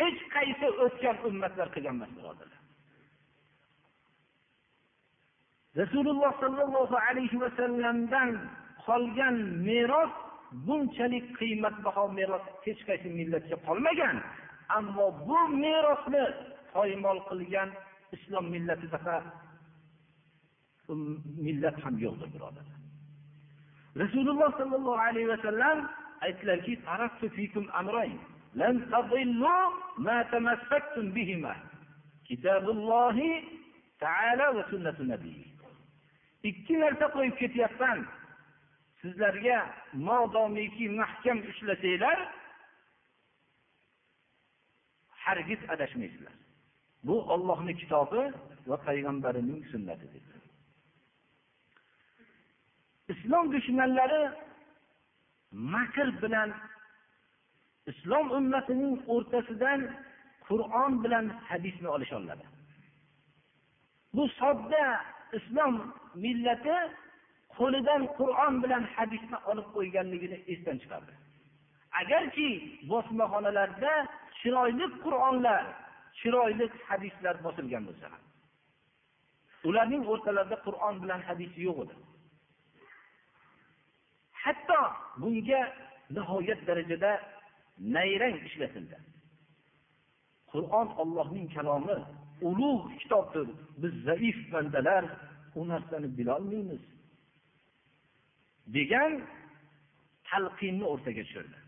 hech 0.00 0.20
qaysi 0.34 0.66
o'tgan 0.84 1.16
ummatlar 1.28 1.68
qilgan 1.74 1.94
emas 1.98 2.12
birodarlar. 2.16 2.59
Rasululloh 5.76 6.32
sollallohu 6.40 6.96
alayhi 7.08 7.40
vasallamdan 7.44 8.30
qolgan 8.86 9.36
meros 9.68 10.12
bunchalik 10.66 11.26
qiymatbaho 11.38 12.04
meros 12.18 12.44
hech 12.64 12.80
qaysi 12.88 13.08
millatga 13.18 13.56
qolmagan. 13.66 14.16
Ammo 14.78 15.06
bu 15.26 15.38
merosni 15.62 16.24
poymol 16.72 17.18
qilgan 17.28 17.70
islom 18.16 18.44
millatidaqa 18.54 19.16
millat 21.46 21.76
ham 21.84 21.94
yo'qdir 22.04 22.28
birodarlar 22.34 22.78
rasululloh 24.02 24.50
sollallohu 24.60 25.00
alayhi 25.08 25.28
vasallam 25.34 25.78
aytdilarki 26.26 26.72
kitobullohi 32.28 33.30
taala 34.02 34.46
va 34.56 34.62
sunnati 34.72 35.02
nabiy 35.12 35.49
ikki 36.42 36.80
narsa 36.80 37.06
qo'yib 37.14 37.36
ketyapman 37.42 37.98
sizlarga 39.00 39.58
modomiki 40.08 40.88
mahkam 41.00 41.38
ushlasanglar 41.50 42.18
hargiz 45.24 45.60
adashmaysizlar. 45.68 46.32
Bu 47.04 47.16
ollohni 47.32 47.76
kitobi 47.76 48.22
va 48.68 48.76
payg'ambarining 48.86 49.62
sunnati 49.72 50.06
islom 53.12 53.52
dushmanlari 53.52 54.22
makr 55.74 56.08
bilan 56.22 56.50
islom 57.92 58.26
ummatining 58.38 58.94
o'rtasidan 59.14 59.80
qur'on 60.46 60.92
bilan 61.04 61.26
hadisni 61.48 61.88
olisholadi 61.96 62.46
bu 64.14 64.24
sodda 64.40 64.84
islom 65.38 65.74
millati 66.24 66.76
qo'lidan 67.56 68.02
qur'on 68.18 68.54
bilan 68.62 68.84
hadisni 68.94 69.38
olib 69.50 69.68
qo'yganligini 69.76 70.38
esdan 70.52 70.76
chiqardi. 70.82 71.12
Agarki 72.00 72.48
bosmaxonalarda 72.90 73.92
chiroyli 74.40 74.86
qur'onlar 75.04 75.62
chiroyli 76.20 76.66
hadislar 76.88 77.34
bosilgan 77.46 77.82
bo'lsa 77.88 78.06
ham 78.12 78.22
ularning 79.68 80.02
o'rtalarida 80.12 80.56
qur'on 80.66 80.94
bilan 81.02 81.20
hadis 81.28 81.52
yo'q 81.66 81.78
edi. 81.84 81.96
Hatto 84.42 84.80
bunga 85.22 85.60
nihoyat 86.16 86.60
darajada 86.68 87.12
nayrang 87.96 88.36
ishlatildi. 88.48 88.98
Qur'on 90.52 90.88
ollohning 91.02 91.46
kalomi 91.56 91.96
ulug' 92.48 92.98
kitobdir. 92.98 93.48
Biz 93.82 93.92
zaif 94.04 94.52
bandalar 94.52 95.04
u 95.54 95.68
narsani 95.68 96.18
bilolmaymiz. 96.18 96.82
Degan 98.66 99.12
talqinni 100.30 100.84
o'rtaga 100.92 101.22
tushirdi. 101.22 101.58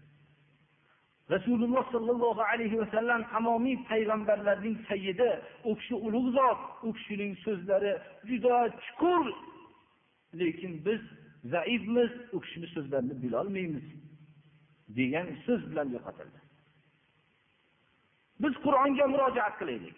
Rasululloh 1.31 1.85
sollallohu 1.93 2.43
alayhi 2.53 2.79
vasallam 2.83 3.23
tamomiy 3.33 3.77
payg'ambarlarning 3.91 4.77
sayyidi 4.89 5.31
u 5.65 5.77
kishi 5.79 5.95
ulug' 5.95 6.31
zot 6.39 6.61
u 6.83 6.93
kishining 6.93 7.33
so'zlari 7.45 7.93
juda 8.29 8.57
chuqur. 8.85 9.25
Lekin 10.41 10.73
biz 10.87 11.01
zaifmiz 11.55 12.13
u 12.33 12.41
kishini 12.41 12.67
so'zlarini 12.75 13.15
bilolmaymiz 13.23 13.87
degan 14.97 15.27
so'z 15.47 15.63
bilan 15.71 15.89
yo'qotildi. 15.97 16.39
Biz 18.43 18.55
qur'onga 18.65 19.07
murojaat 19.15 19.55
qilaylik. 19.61 19.97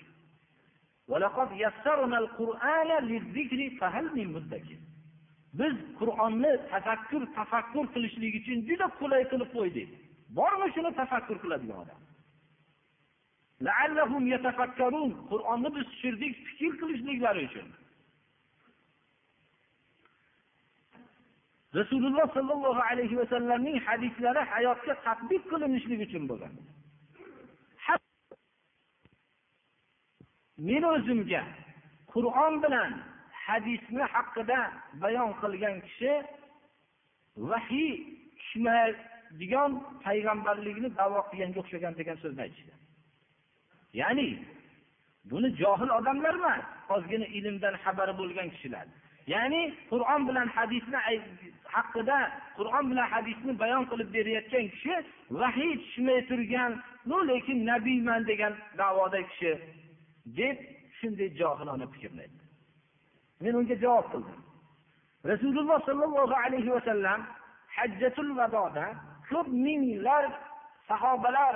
Biz 5.58 5.74
qur'onni 5.98 6.52
tafakkur 6.72 7.22
tafakkur 7.38 7.84
qilishlik 7.94 8.34
uchun 8.40 8.58
juda 8.68 8.86
qulay 9.00 9.22
qilib 9.32 9.50
qo'ydik. 9.56 9.88
Bormi 10.38 10.68
shuni 10.74 10.90
tafakkur 11.00 11.36
qiladigan 11.44 11.78
odam? 11.84 12.00
qur'onni 15.30 15.68
biz 15.76 15.84
tushirdik 15.92 16.32
fikr 16.46 16.72
qilishliklari 16.80 17.40
uchun. 17.48 17.68
Rasululloh 21.78 22.26
sollallohu 22.36 22.82
alayhi 22.90 23.16
vasallamning 23.22 23.76
hadislari 23.86 24.42
hayotga 24.52 24.94
tadbiq 25.06 25.42
qilinishligi 25.52 26.04
uchun 26.08 26.24
bo'lgan. 26.30 26.54
Men 30.58 30.82
o'zimga 30.82 31.42
qur'on 32.12 32.54
bilan 32.64 32.92
hadisni 33.46 34.04
haqida 34.14 34.58
bayon 35.02 35.30
qilgan 35.42 35.76
kishi 35.86 36.12
vahiy 37.50 37.90
tushmaydigan 38.40 39.70
payg'ambarlikni 40.04 40.88
davo 41.00 41.20
qilganga 41.30 41.58
o'xshagan 41.62 41.94
degan 42.00 42.16
so'zni 42.22 42.40
aytishdi. 42.46 42.72
Ya'ni 44.00 44.28
buni 45.30 45.48
johil 45.60 45.90
odamlar 45.98 46.34
emas 46.40 46.62
ozgina 46.94 47.26
ilmdan 47.38 47.74
xabari 47.84 48.14
bo'lgan 48.20 48.48
kishilar. 48.54 48.86
Ya'ni 49.34 49.62
qur'on 49.90 50.20
bilan 50.28 50.48
hadisni 50.56 50.98
haqida 51.74 52.18
qur'on 52.58 52.84
bilan 52.90 53.06
hadisni 53.14 53.52
bayon 53.62 53.84
qilib 53.90 54.08
berayotgan 54.16 54.66
kishi 54.74 54.94
vahiy 55.40 55.72
tushmay 55.82 56.20
turgan 56.30 56.72
lekin 57.30 57.58
nabiyman 57.70 58.20
degan 58.30 58.52
davoda 58.80 59.20
kishi 59.30 59.52
deb 60.24 60.58
shunday 60.98 61.28
johilona 61.40 61.86
fikrni 61.94 62.20
aytdi 62.26 62.44
men 63.40 63.54
unga 63.60 63.76
javob 63.84 64.06
qildim. 64.12 64.40
Rasululloh 65.32 65.78
sollallohu 65.88 66.36
alayhi 66.44 66.70
vasallam 66.76 67.20
hajjatul 67.76 68.30
vadoda 68.38 68.86
ko'p 69.28 69.48
minglar 69.66 70.24
sahobalar 70.88 71.54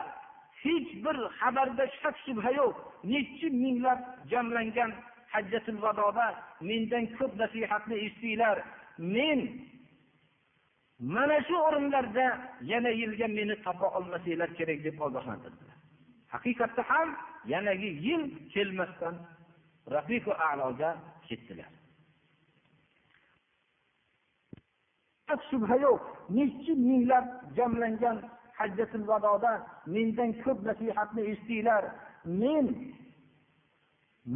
hech 0.63 0.89
bir 1.05 1.17
xabarda 1.41 1.85
shak 2.01 2.17
shubha 2.25 2.51
yo'q. 2.61 2.77
Nechi 3.13 3.47
minglab 3.65 4.01
jamlangan 4.31 4.91
hajjatul 5.35 5.79
vadoda 5.85 6.27
mendan 6.69 7.05
ko'p 7.19 7.33
nasihatni 7.43 7.97
eshitdinglar 8.07 8.57
men 9.15 9.41
mana 11.15 11.37
shu 11.49 11.57
o'rinlarda 11.67 12.27
yana 12.73 12.91
yilga 13.01 13.27
meni 13.39 13.57
topa 13.67 13.87
olmasanglar 13.97 14.51
kerak 14.59 14.79
deb 14.87 14.97
ogohlantirdilar. 15.07 15.77
Haqiqatda 16.35 16.83
ham 16.91 17.09
yanagi 17.53 17.91
yil 18.07 18.23
kelmasdan 18.53 19.15
rafiqu 19.95 20.33
aloga 20.51 20.91
ketdilar. 21.27 21.71
Shubha 25.51 25.77
yo'q. 25.87 26.03
Nechi 26.37 26.73
minglab 26.89 27.27
jamlangan 27.57 28.17
hajjatul 28.59 29.05
vadoda 29.11 29.53
mendan 29.95 30.31
ko'p 30.43 30.59
nasihatni 30.69 31.23
eshitdinglar 31.33 31.85
men 32.41 32.67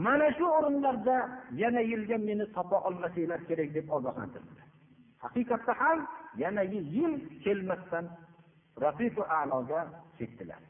mana 0.05 0.29
shu 0.37 0.45
o'rinlarda 0.57 1.17
yana 1.63 1.81
yilga 1.91 2.17
meni 2.29 2.47
topa 2.57 2.77
olmasanglar 2.89 3.41
kerak 3.49 3.71
deb 3.77 3.87
ogohlantirdilar. 3.97 4.69
Haqiqatda 5.25 5.73
ham 5.81 5.99
yanagi 6.43 6.81
yil 6.97 7.15
kelmasdan 7.45 8.07
rafiqu 8.85 9.23
aloga 9.41 9.81
ketdilar. 10.19 10.63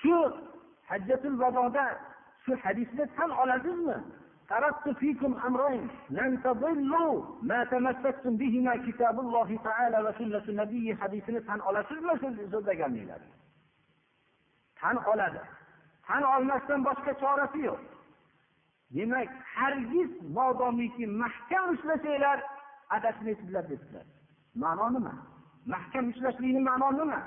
shu 0.00 0.16
hajjatul 0.88 1.36
vadoda 1.42 1.86
shu 2.44 2.52
hadisni 2.64 3.04
tan 3.16 3.30
olasizmi 3.30 3.96
تركت 4.48 4.88
فيكم 4.98 5.34
أمرين 5.46 5.88
لن 6.10 6.42
تضلوا 6.42 7.24
ما 7.42 7.64
تمسكتم 7.64 8.36
بهما 8.36 8.76
كتاب 8.76 9.20
الله 9.20 9.58
تعالى 9.64 9.98
وسنة 10.08 10.44
النبي 10.48 10.96
حديثنا 10.96 11.40
tan 11.48 11.60
olasizmi 11.60 12.12
siz 12.20 12.50
so'zlaganinglar 12.52 13.20
tan 14.80 14.96
oladi 15.12 15.40
tan 16.06 16.22
olmasdan 16.34 16.80
boshqa 16.88 17.12
chorasi 17.22 17.60
yo'q 17.68 17.80
demak 18.96 19.30
hargiz 19.54 20.10
modomiki 20.36 21.04
mahkam 21.22 21.64
ushlasanglar 21.74 22.38
adashmaysizlar 22.96 23.64
debdilar 23.70 24.06
ma'no 24.62 24.86
nima 24.96 25.12
mahkam 25.72 26.04
ushlashlikni 26.12 26.60
ma'no 26.70 26.88
nima 27.00 27.18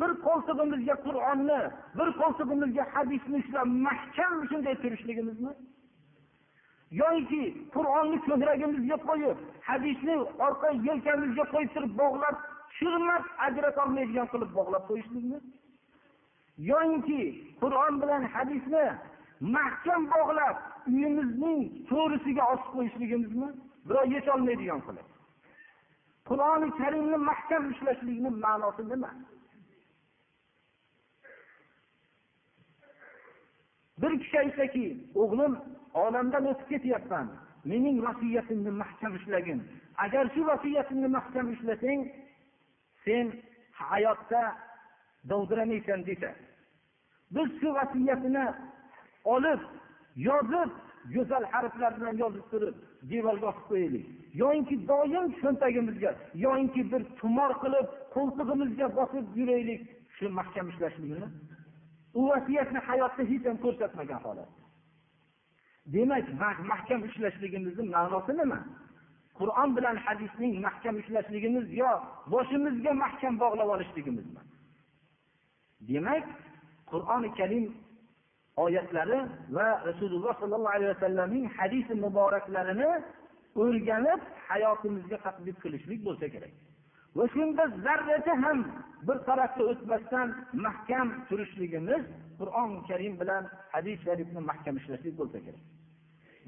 Bir 0.00 0.10
qo'ltig'imizga 0.26 0.94
qur'onni 1.06 1.60
bir 1.98 2.08
qo'ltig'imizga 2.20 2.84
hadisni 2.94 3.36
ushlab 3.42 3.68
mahkam 3.86 4.34
shunday 4.50 4.74
turishligimizmi 4.82 5.52
yoki 7.02 7.42
qur'onni 7.74 8.18
ko'kragimizga 8.28 8.96
qo'yib 9.08 9.38
hadisni 9.68 10.16
orqa 10.46 10.68
yelkamizga 10.88 11.44
qo'yib 11.54 11.70
turib 11.76 11.92
bog'lab 12.02 12.36
tushirmab 12.70 13.24
ajratolmaydigan 13.46 14.26
qilib 14.32 14.50
bog'lab 14.58 14.84
qo'yishlikmi 14.90 15.38
yoinki 16.70 17.20
qur'on 17.62 17.94
bilan 18.02 18.22
hadisni 18.34 18.84
mahkam 19.40 20.02
bog'lab 20.14 20.56
uyimizning 20.88 21.60
to'risiga 21.90 22.44
osib 22.52 22.70
qo'yishligimizmi? 22.76 23.48
Birov 23.88 24.06
yecholmaydigan 24.16 24.80
qilib. 24.86 25.06
Qur'oni 26.28 26.68
karimni 26.80 27.18
mahkam 27.30 27.62
ushlashlikni 27.72 28.30
ma'nosi 28.44 28.82
nima? 28.92 29.10
Bir 34.02 34.12
kishi 34.20 34.38
aytsaki 34.44 34.84
o'g'lim 35.22 35.52
olamdan 36.04 36.44
o'tib 36.52 36.68
ketyapman 36.72 37.26
mening 37.64 37.96
vasiyatimni 38.06 38.70
mahkam 38.82 39.12
ushlagin 39.18 39.60
agar 40.04 40.24
shu 40.34 40.46
vasiyatimni 40.46 41.08
mahkam 41.08 41.46
ushlasang 41.54 42.00
sen 43.04 43.32
hayotda 43.72 44.42
dovdiramaysan 45.30 46.06
desa. 46.06 46.30
Biz 47.34 47.48
shu 47.60 47.68
vasiyatini 47.74 48.44
olib 49.24 49.60
yozib 50.16 50.70
go'zal 51.14 51.44
harflar 51.52 51.92
bilan 52.00 52.16
yozib 52.22 52.44
turib 52.50 52.74
devorga 53.10 53.46
osib 53.52 53.64
qo'yaylik. 53.70 54.04
Yoinki 54.42 54.76
doim 54.88 55.26
cho'ntagimizga 55.40 56.10
yoinki 56.44 56.82
bir 56.92 57.02
tumor 57.20 57.52
qilib 57.62 57.86
qo'ltig'imizga 58.14 58.86
bosib 58.98 59.24
yuraylik 59.38 59.80
shu 60.16 60.24
mahkam 60.38 60.66
ushlashlikni 60.72 61.28
u 62.18 62.20
vasiyatni 62.28 62.80
hayotda 62.88 63.22
hech 63.30 63.44
ham 63.48 63.56
ko'rsatmagan 63.64 64.20
holat. 64.26 64.50
Demak 65.94 66.26
mahkam 66.72 67.00
ushlashligimizni 67.08 67.84
ma'nosi 67.94 68.32
nima? 68.40 68.60
Qur'on 69.38 69.70
bilan 69.76 69.96
hadisning 70.06 70.52
mahkam 70.66 70.94
ushlashligimiz 71.02 71.66
yo 71.82 71.90
boshimizga 72.32 72.92
mahkam 73.04 73.34
bog'lab 73.42 73.68
olishligimizmi 73.74 74.42
demak 75.88 76.24
qur'oni 76.90 77.30
karim 77.38 77.64
oyatlari 78.56 79.18
va 79.56 79.68
rasululloh 79.88 80.34
sollallohu 80.40 80.74
alayhi 80.76 80.92
vasallamning 80.94 81.46
hadisi 81.58 81.94
muboraklarini 82.04 82.90
o'rganib 83.62 84.20
hayotimizga 84.48 85.18
tadbiq 85.26 85.56
qilishlik 85.62 86.00
bo'lsa 86.06 86.26
kerak. 86.34 86.52
Va 87.16 87.24
shunda 87.34 87.64
zarracha 87.84 88.34
ham 88.44 88.58
bir 89.06 89.18
tarafga 89.28 89.62
o'tmasdan 89.72 90.28
mahkam 90.66 91.08
turishligimiz 91.28 92.02
qur'oni 92.38 92.78
karim 92.88 93.14
bilan 93.20 93.42
hadis 93.72 93.96
sharifni 94.06 94.40
mahkam 94.50 94.74
ushlashlik 94.80 95.14
bo'lsa 95.20 95.38
kerak. 95.46 95.64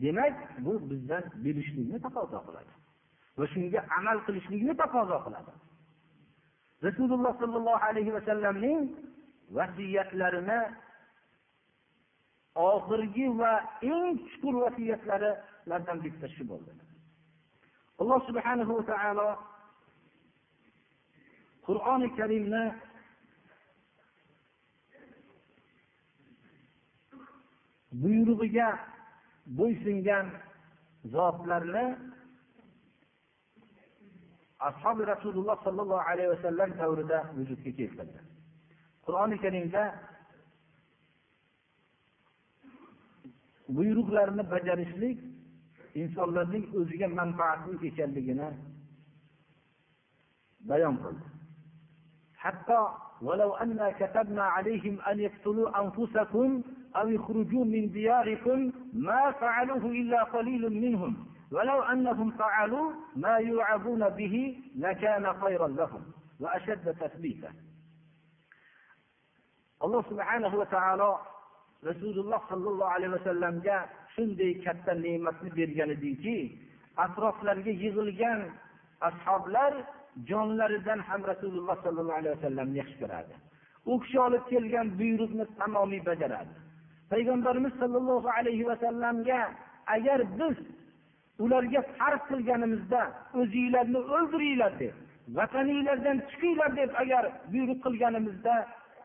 Demak 0.03 0.35
bu 0.64 0.72
bizdan 0.90 1.25
bilishlikni 1.44 1.98
taqozo 2.07 2.38
qiladi 2.46 2.72
va 3.38 3.46
shunga 3.53 3.81
amal 3.98 4.18
qilishlikni 4.27 4.75
taqozo 4.83 5.18
qiladi. 5.27 5.53
Rasululloh 6.87 7.33
sollallohu 7.42 7.85
alayhi 7.88 8.12
vasallamning 8.18 8.81
vasiyatlarini 9.57 10.61
oxirgi 12.55 13.27
va 13.40 13.53
eng 13.92 14.07
chuqur 14.29 14.55
vasiyatlaridan 14.64 15.98
bittasi 16.05 16.35
shu 16.37 16.44
bo'ldi. 16.53 16.72
Alloh 18.01 18.20
subhanahu 18.29 18.72
va 18.79 18.85
taolo 18.92 19.29
qur'oni 21.66 22.09
karimni 22.18 22.64
buyrug'iga 28.03 28.68
bo'ysungan 29.59 30.27
zotlarni 31.14 31.87
ashobi 34.68 35.03
rasululloh 35.12 35.57
sollallohu 35.66 36.05
alayhi 36.11 36.31
vasallam 36.35 36.70
davrida 36.81 37.18
vujudga 37.37 37.70
keltirdi. 37.79 38.20
Qur'oni 39.07 39.37
karimda 39.44 39.83
buyruqlarni 43.77 44.42
bajarishlik 44.55 45.18
insonlarning 46.03 46.64
o'ziga 46.79 47.09
manfaatli 47.20 47.75
ekanligini 47.88 48.48
bayon 50.70 50.96
qildi. 51.03 51.41
hatto 52.41 53.08
ولو 53.21 53.54
أنا 53.56 53.91
كتبنا 53.91 54.43
عليهم 54.43 55.02
أن 55.02 55.19
يقتلوا 55.19 55.82
أنفسكم 55.82 56.62
أو 56.95 57.10
يخرجوا 57.10 57.65
من 57.65 57.91
دياركم 57.91 58.71
ما 58.93 59.32
فعلوه 59.32 59.86
إلا 59.86 60.23
قليل 60.23 60.69
منهم 60.82 61.25
ولو 61.52 61.81
أنهم 61.81 62.31
فعلوا 62.31 62.92
ما 63.15 63.35
يوعظون 63.38 64.10
به 64.10 64.58
لكان 64.75 65.33
خيرا 65.42 65.67
لهم 65.67 66.02
وأشد 66.40 66.96
تثبيتا 67.02 67.52
alloh 69.85 70.02
subhanahu 70.10 70.58
va 70.58 70.65
taolo 70.73 71.12
rasululloh 71.85 72.42
sollallohu 72.50 72.90
alayhi 72.96 73.13
vasallamga 73.13 73.85
shunday 74.17 74.58
katta 74.65 74.96
ne'matni 74.98 75.52
bergan 75.58 75.94
ediki 75.96 76.38
atroflariga 76.98 77.69
yig'ilgan 77.83 78.40
ashoblar 79.10 79.73
jonlaridan 80.31 80.98
ham 81.08 81.21
rasululloh 81.33 81.77
sollallohu 81.85 82.19
alayhi 82.21 82.37
vasallamni 82.37 82.77
yaxshi 82.83 82.96
ko'radi. 83.02 83.35
U 83.90 84.00
kishi 84.02 84.19
olib 84.27 84.44
kelgan 84.52 84.87
buyruqni 85.00 85.44
tamomiy 85.58 86.02
bajaradi. 86.10 86.54
Payg'ambarimiz 87.13 87.75
sollallohu 87.83 88.29
alayhi 88.38 88.65
vasallamga 88.71 89.40
agar 89.96 90.21
biz 90.38 90.56
ularga 91.44 91.81
farz 91.98 92.23
qilganimizda 92.31 93.02
o'zinglarni 93.40 94.00
o'ldiringlar 94.17 94.73
deb 94.83 94.94
vataninglardan 95.38 96.19
chiqinglar 96.31 96.71
deb 96.81 96.90
agar 97.02 97.25
buyruq 97.52 97.79
qilganimizda 97.87 98.54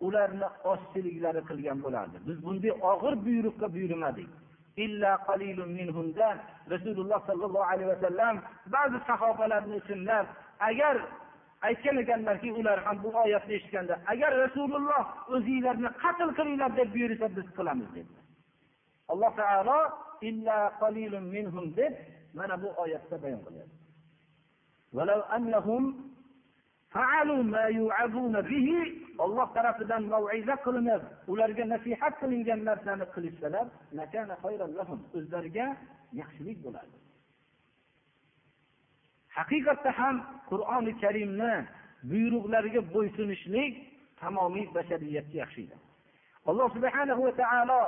ularni 0.07 0.47
ozchiliklari 0.71 1.41
qilgan 1.49 1.77
bo'lardi. 1.85 2.17
Biz 2.27 2.37
bunday 2.45 2.73
og'ir 2.91 3.13
buyruqqa 3.27 3.67
buyurmadik. 3.75 4.29
Rasululloh 6.73 7.19
sollallohu 7.29 7.67
alayhi 7.71 7.89
vasallam 7.95 8.35
ba'zi 8.75 8.97
sahobalarni 9.09 9.75
ismlab 9.81 10.27
agar 10.59 10.97
aytgan 11.61 11.97
ekanlarki 11.97 12.53
ular 12.53 12.79
ham 12.85 13.03
bu 13.03 13.09
oyatni 13.23 13.53
eshitganda 13.53 13.99
agar 14.07 14.31
rasululloh 14.43 15.03
o'zinglarni 15.35 15.89
qatl 16.03 16.29
qilinglar 16.37 16.71
deb 16.77 16.93
buyursa 16.95 17.27
biz 17.37 17.47
qilamiz 17.57 17.89
dedilar 17.95 18.25
alloh 19.11 19.31
taolo 19.41 19.79
illa 20.29 20.57
qalilun 20.81 21.25
minhum 21.35 21.65
deb 21.77 21.93
mana 22.33 22.55
bu 22.63 22.69
oyatda 22.83 23.15
bayon 23.23 23.41
qilyapti 23.47 23.77
olloh 29.23 29.47
tarafidan 29.53 30.03
maiza 30.13 30.55
qilinib 30.65 31.01
ularga 31.31 31.63
nasihat 31.73 32.13
qilingan 32.21 32.61
narsani 32.69 33.05
qilishsalar 33.15 33.65
o'zlariga 35.17 35.67
yaxshilik 36.19 36.57
bo'lardi. 36.65 36.97
Haqiqatda 39.37 39.91
ham 39.99 40.15
qur'oni 40.49 40.91
karimni 41.03 41.53
buyruqlariga 42.11 42.81
bo'ysunishlik 42.93 43.73
tamomiy 44.21 44.65
bashariyatga 44.75 45.37
yaxshi 45.43 45.61
edi 45.67 45.77
alloh 46.49 46.67
subhanahu 46.75 47.21
va 47.27 47.33
taolo 47.41 47.81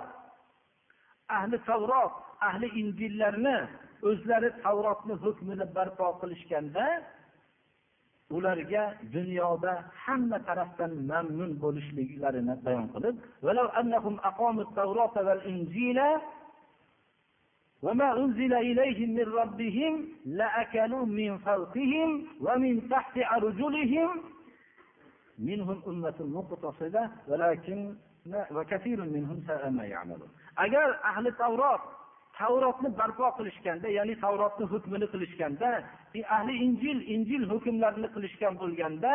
ahli 1.38 1.58
tavrot 1.70 2.14
ahli 2.50 2.68
injillarni 2.82 3.58
o'zlari 4.10 4.50
tavrotni 4.64 5.16
hukmini 5.24 5.66
barpo 5.76 6.08
qilishganda 6.22 6.86
ularga 8.38 8.84
dunyoda 9.16 9.74
hamma 10.06 10.38
tarafdan 10.48 10.92
mamnun 11.12 11.52
bo'lishliklarini 11.64 12.56
bayon 12.66 12.88
qilib 12.94 13.16
وما 17.83 18.17
أنزل 18.17 18.55
إليهم 18.55 19.11
من 19.15 19.25
ربهم 19.41 20.09
لأكلوا 20.27 21.07
من 21.07 21.39
فوقهم 21.39 22.27
ومن 22.41 22.89
تحت 22.89 23.19
أرجلهم 23.19 24.11
منهم 25.39 25.83
أمة 25.87 26.15
مقتصدة 26.21 27.11
ولكن 27.29 27.95
وكثير 28.51 29.05
منهم 29.05 29.43
ساء 29.47 29.71
ما 29.71 29.85
يعملون 29.85 30.29
أجر 30.59 31.05
أهل 31.05 31.27
التوراة 31.27 31.81
tavrotni 32.39 32.89
barpo 32.99 33.31
qilishganda 33.39 33.89
ya'ni 33.97 34.15
tavrotni 34.21 34.67
hukmini 34.73 35.07
qilishganda 35.13 35.69
ahli 36.37 36.55
injil 36.67 36.99
injil 37.15 37.43
hukmlarini 37.53 38.09
qilishgan 38.15 38.59
bo'lganda 38.63 39.13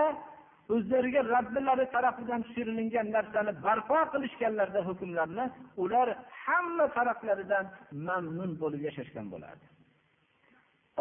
o'zlariga 0.76 1.22
robbilari 1.34 1.86
tarafidan 1.96 2.42
tushirilgan 2.48 3.08
narsani 3.16 3.52
barpo 3.66 4.00
qilishganlarida 4.14 4.82
hukmlarni 4.90 5.46
ular 5.84 6.08
hamma 6.44 6.86
taraflaridan 6.98 7.66
mamnun 8.08 8.52
bo'lib 8.62 8.82
yashashgan 8.88 9.26
bo'lardi 9.34 9.66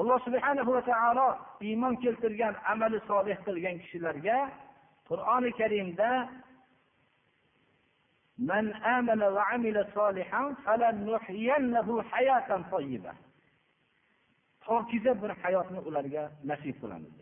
alloh 0.01 0.19
subhana 0.27 0.63
va 0.71 0.83
taolo 0.91 1.29
iymon 1.69 1.95
keltirgan 2.03 2.55
amali 2.73 2.99
solih 3.11 3.37
qilgan 3.47 3.77
kishilarga 3.83 4.39
qur'oni 5.09 5.51
karimda 5.61 6.11
من 8.51 8.67
آمن 8.97 9.23
وعمل 9.23 9.77
صالحا 9.95 10.55
فلنحيينه 10.65 12.03
حياة 12.03 12.49
طيبة 12.73 13.13
pokiza 14.69 15.23
bir 15.23 15.31
hayotni 15.43 15.81
ularga 15.89 16.23
nasib 16.45 16.77
qilamiz 16.81 17.13
dedi 17.21 17.22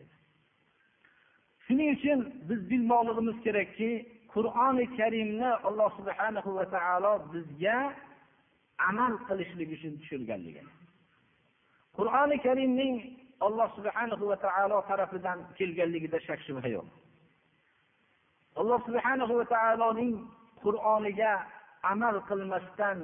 shuning 1.65 1.89
uchun 1.97 2.19
biz 2.49 2.59
bilmoqligimiz 2.71 3.37
kerakki 3.45 3.91
qur'oni 4.33 4.85
karimni 4.97 5.49
alloh 5.67 5.89
subhanahu 5.99 6.49
va 6.57 6.65
taolo 6.75 7.13
bizga 7.33 7.77
amal 8.89 9.13
qilishlik 9.27 9.69
uchun 9.77 9.93
tushirganligini 9.99 10.71
qur'oni 11.97 12.37
karimning 12.45 12.95
alloh 13.41 13.67
subhanahu 13.75 14.23
va 14.31 14.37
taolo 14.45 14.77
tarafidan 14.89 15.39
kelganligida 15.57 16.19
shak 16.27 16.39
shubha 16.47 16.69
yo'q. 16.75 16.87
Alloh 18.61 18.79
subhanahu 18.87 19.33
va 19.39 19.45
taoloning 19.55 20.13
qur'oniga 20.63 21.31
amal 21.93 22.15
qilmasdan 22.29 22.97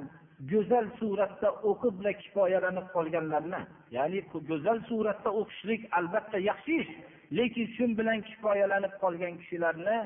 go'zal 0.50 0.86
suratda 1.00 1.48
o'qib 1.70 1.94
bilan 2.00 2.16
kifoyalanib 2.22 2.86
qolganlarni 2.96 3.62
ya'ni 3.96 4.20
go'zal 4.50 4.78
suratda 4.90 5.30
o'qishlik 5.40 5.82
albatta 5.98 6.38
yaxshi 6.50 6.72
ish. 6.82 6.92
Lekin 7.36 7.66
shu 7.76 7.84
bilan 7.98 8.20
kifoyalanib 8.28 8.94
qolgan 9.02 9.34
kishilarni 9.40 9.98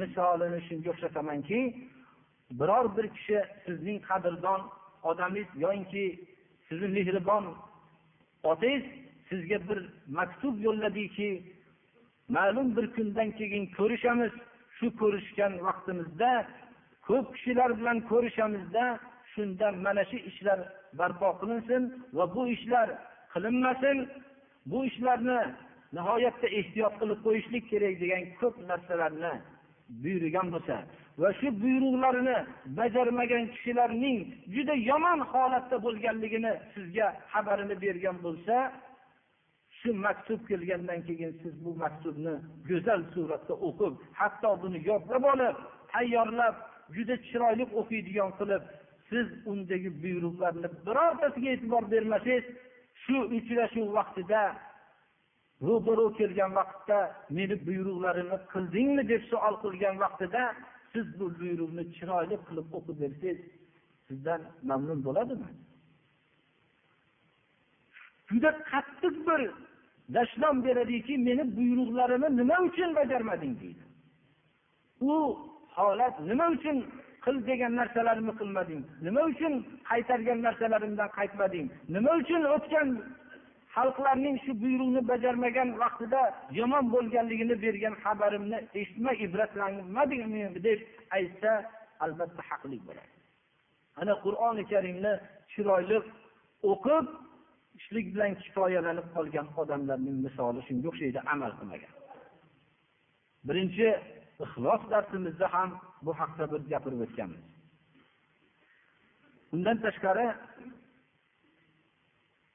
misolini 0.00 0.60
shunga 0.68 0.88
o'xshatamanki 0.94 1.60
biror 2.58 2.86
bir 2.96 3.06
kishi 3.16 3.38
sizning 3.64 3.98
qadrdon 4.08 4.60
odamingiz 5.10 5.48
yoinki 5.64 6.04
sizni 6.68 6.88
mehribon 6.96 7.44
otangiz 8.50 8.84
sizga 9.28 9.58
bir 9.68 9.78
maktub 10.18 10.54
yo'lladiki 10.66 11.30
ma'lum 12.28 12.76
bir 12.76 12.86
kundan 12.96 13.30
keyin 13.38 13.64
ko'rishamiz. 13.78 14.32
Shu 14.78 14.86
ko'rishgan 15.00 15.52
vaqtimizda 15.66 16.32
ko'p 17.08 17.26
kishilar 17.34 17.70
bilan 17.78 17.98
ko'rishamizda 18.10 18.84
shunda 19.32 19.66
mana 19.84 20.04
shu 20.10 20.18
ishlar 20.30 20.58
barpo 20.98 21.28
qilinsin 21.40 21.82
va 22.16 22.24
bu 22.34 22.42
ishlar 22.56 22.88
qilinmasin. 23.32 23.96
Bu 24.70 24.78
ishlarni 24.90 25.38
nihoyatda 25.96 26.48
ehtiyot 26.60 26.94
qilib 27.00 27.20
qo'yishlik 27.26 27.64
kerak 27.72 27.94
degan 28.02 28.22
ko'p 28.40 28.56
narsalarni 28.70 29.34
buyurgan 30.02 30.48
bo'lsa 30.54 30.76
va 31.20 31.30
shu 31.38 31.48
buyruqlarini 31.62 32.36
bajarmagan 32.78 33.44
kishilarning 33.54 34.18
juda 34.54 34.74
yomon 34.90 35.20
holatda 35.32 35.76
bo'lganligini 35.86 36.52
sizga 36.74 37.06
xabarini 37.32 37.76
bergan 37.84 38.16
bo'lsa 38.26 38.56
shu 39.78 39.90
maktub 40.06 40.40
kelgandan 40.50 41.00
keyin 41.08 41.32
siz 41.42 41.54
bu 41.64 41.70
maktubni 41.84 42.34
go'zal 42.68 43.00
suratda 43.14 43.54
o'qib 43.68 43.94
hatto 44.20 44.50
buni 44.62 44.78
yodlab 44.90 45.24
olib 45.32 45.56
tayyorlab 45.92 46.56
juda 46.96 47.14
chiroyli 47.28 47.64
o'qiydigan 47.80 48.30
qilib 48.38 48.62
siz 49.10 49.26
undagi 49.52 49.90
buyruqlarni 50.02 50.68
birortasiga 50.86 51.48
e'tibor 51.54 51.84
bermasangiz 51.92 52.44
shu 53.02 53.16
uchrashuv 53.38 53.88
vaqtida 53.98 54.42
ro'baro 55.66 56.06
kelgan 56.18 56.50
vaqtda 56.60 56.98
meni 57.36 57.56
buyruqlarimni 57.66 58.38
qildingmi 58.52 59.02
deb 59.12 59.22
savol 59.30 59.54
qilgan 59.64 59.96
vaqtida 60.04 60.42
siz 60.92 61.06
bu 61.18 61.26
buyruqni 61.40 61.84
chiroyli 61.96 62.36
qilib 62.48 62.68
o'qib 62.78 62.96
bersangiz 63.02 63.38
sizdan 64.08 64.40
mamnun 64.70 65.00
bo'ladimi? 65.06 65.50
Juda 68.30 68.50
qattiq 68.72 69.14
bir 69.28 69.40
dashnom 70.16 70.56
beradiki 70.66 71.14
meni 71.28 71.44
buyruqlarimni 71.56 72.28
nima 72.40 72.56
uchun 72.68 72.90
bajarmading 72.98 73.54
deydi. 73.62 73.84
U 75.00 75.14
holat 75.76 76.14
nima 76.30 76.46
uchun 76.56 76.76
qil 77.24 77.36
degan 77.50 77.72
narsalarimni 77.80 78.34
qilmading? 78.40 78.82
Nima 79.06 79.22
uchun 79.32 79.52
qaytargan 79.90 80.38
narsalarimdan 80.46 81.08
qaytmading? 81.18 81.66
Nima 81.94 82.10
uchun 82.20 82.42
o'tgan 82.54 82.88
xalqlarning 83.78 84.36
shu 84.44 84.52
buyruqni 84.62 85.00
bajarmagan 85.10 85.68
vaqtida 85.82 86.22
yomon 86.60 86.84
bo'lganligini 86.94 87.56
bergan 87.64 87.94
xabarimni 88.04 88.58
eshitmay 88.80 89.16
ibratlanmadingmi 89.26 90.42
deb 90.66 90.80
aytsa 91.16 91.52
albatta 92.04 92.42
haqli 92.50 92.78
bo'ladi. 92.88 93.14
Ana 94.00 94.14
qur'oni 94.24 94.62
karimni 94.72 95.12
chiroyli 95.52 95.98
o'qib 96.72 97.04
ishlik 97.78 98.06
bilan 98.14 98.32
kifoyalanib 98.42 99.06
qolgan 99.16 99.46
odamlarning 99.60 100.16
misoli 100.26 100.60
shunga 100.68 100.86
o'xshaydi 100.92 101.20
amal 101.34 101.52
qilmagan. 101.58 101.92
Birinchi 103.48 103.88
ixlos 104.44 104.82
darsimizda 104.92 105.46
ham 105.54 105.70
bu 106.04 106.12
haqda 106.20 106.44
bir 106.52 106.60
gapirib 106.72 107.00
o'tganmiz. 107.06 107.44
Undan 109.54 109.76
tashqari 109.84 110.26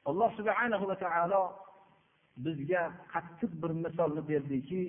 alloh 0.09 0.31
subhana 0.39 0.77
va 0.91 0.97
taolo 1.05 1.43
bizga 2.45 2.83
qattiq 3.13 3.53
bir 3.63 3.73
misolni 3.85 4.23
berdiki 4.31 4.83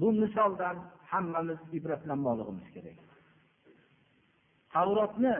bu 0.00 0.08
misoldan 0.22 0.76
hammamiz 1.10 1.60
ibratlanmoqligimiz 1.78 2.66
kerak 2.74 2.98
tavrotni 4.74 5.34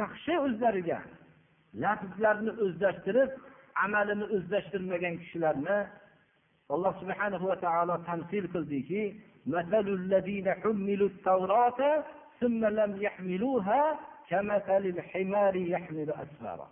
yaxshi 0.00 0.34
o'zlariga 0.46 1.00
lafzlarni 1.84 2.52
o'zlashtirib 2.64 3.30
amalini 3.84 4.26
o'zlashtirmagan 4.36 5.14
kishilarni 5.22 5.78
alloh 6.74 6.92
subhanahu 7.02 7.44
va 7.50 7.56
taolo 7.66 7.94
tamsil 8.08 8.44
qildiki 8.54 9.02
مثل 9.56 9.88
الذين 9.88 10.46
حملوا 10.62 11.08
التوراة 11.08 11.80
ثم 12.40 12.64
لم 12.64 13.02
يحملوها 13.02 13.82
كمثل 14.28 14.82
الحمار 14.94 15.54
يحمل 15.56 16.10
أسفارا 16.10 16.68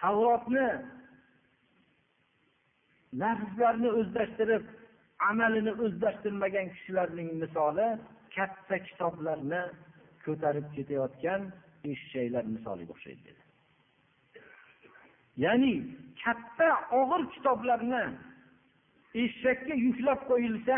tavrotni 0.00 0.68
lafzlarni 3.22 3.90
o'zlashtirib 4.00 4.64
amalini 5.30 5.72
o'zlashtirmagan 5.84 6.66
kishilarning 6.74 7.30
misoli 7.42 7.88
katta 8.36 8.76
kitoblarni 8.88 9.62
ko'tarib 10.24 10.66
ketayotgan 10.76 11.40
eshaklar 11.92 12.44
misoliga 12.54 12.92
o'xshaydi 12.94 13.22
dedi. 13.28 13.42
Ya'ni 15.44 15.72
katta 16.22 16.68
og'ir 17.00 17.22
kitoblarni 17.34 18.04
eshakka 19.24 19.74
yuklab 19.86 20.20
qo'yilsa 20.30 20.76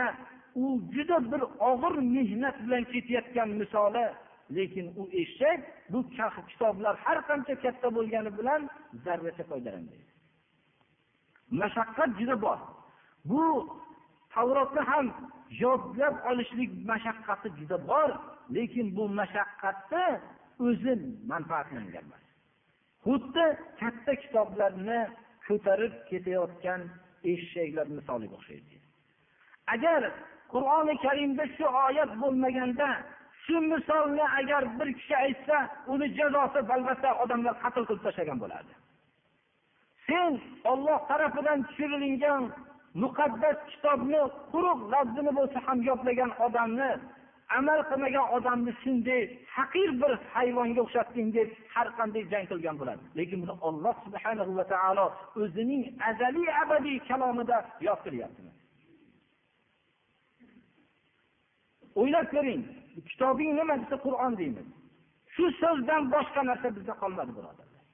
u 0.62 0.64
juda 0.94 1.18
bir 1.32 1.42
og'ir 1.70 1.94
mehnat 2.16 2.56
bilan 2.64 2.84
ketayotgan 2.92 3.50
misoli 3.60 4.04
lekin 4.56 4.86
u 5.00 5.08
eshak 5.22 5.60
bu 5.92 5.98
kitoblar 6.50 6.94
har 7.04 7.18
qancha 7.28 7.54
katta 7.64 7.88
bo'lgani 7.96 8.30
bilan 8.38 8.70
zarracha 9.04 9.44
foydalanmaydi. 9.50 10.08
Mashaqqat 11.60 12.10
juda 12.18 12.36
bor. 12.44 12.58
Bu 13.30 13.44
tavrotni 14.34 14.82
ham 14.90 15.06
yodlab 15.62 16.14
olishlik 16.30 16.70
mashaqqati 16.90 17.48
juda 17.58 17.78
bor 17.88 18.10
lekin 18.56 18.86
bu 18.96 19.04
mashaqqatni 19.20 20.06
o'zi 20.66 20.92
manfaatlangan 21.32 22.04
emas 22.04 22.24
xuddi 23.04 23.46
katta 23.80 24.12
kitoblarni 24.22 25.00
ko'tarib 25.48 25.94
ketayotgan 26.10 26.80
eshaklar 27.32 27.86
misoliga 27.98 28.34
o'xshaydi. 28.38 28.74
Agar 29.74 30.02
qur'oni 30.52 30.94
karimda 31.04 31.44
shu 31.56 31.66
oyat 31.86 32.10
bo'lmaganda 32.22 32.88
shu 33.48 33.60
misolni 33.60 34.24
agar 34.40 34.62
bir 34.78 34.88
kishi 34.98 35.16
aytsa 35.16 35.56
uni 35.86 36.06
jazosi 36.18 36.58
albatta 36.76 37.10
odamlar 37.22 37.54
qatl 37.62 37.82
qilib 37.88 38.02
tashlagan 38.06 38.38
bo'lardi. 38.42 38.72
Sen 40.06 40.32
olloh 40.72 40.98
tarafidan 41.10 41.58
tushirilgan 41.68 42.42
muqaddas 43.02 43.58
kitobni 43.70 44.22
quruq 44.52 44.80
labzini 44.92 45.32
bo'lsa 45.38 45.58
ham 45.66 45.78
yodlagan 45.88 46.30
odamni 46.46 46.90
amal 47.58 47.80
qilmagan 47.90 48.26
odamni 48.36 48.72
shunday 48.82 49.22
haqir 49.56 49.88
bir 50.00 50.12
hayvonga 50.34 50.80
o'xshatding 50.86 51.28
deb 51.38 51.48
har 51.74 51.88
qanday 51.98 52.24
jang 52.32 52.46
qilgan 52.50 52.76
bo'ladi 52.80 53.02
lekin 53.18 53.38
buni 53.42 53.54
olloh 53.68 53.94
subhana 54.04 54.42
va 54.58 54.64
taolo 54.72 55.06
o'zining 55.42 55.82
azaliy 56.10 56.48
abadiy 56.62 56.98
kalomida 57.08 57.58
yod 57.86 58.00
qilyapti 58.06 58.42
o'ylab 62.00 62.26
ko'ring. 62.34 62.62
Kitobing 63.08 63.50
nima 63.58 63.74
desa 63.82 63.96
qur'on 64.06 64.32
deymiz. 64.40 64.68
Shu 65.34 65.44
so'zdan 65.62 66.02
boshqa 66.14 66.40
narsa 66.50 66.68
bizda 66.76 66.94
qolmadi 67.02 67.32
birodarlar. 67.38 67.84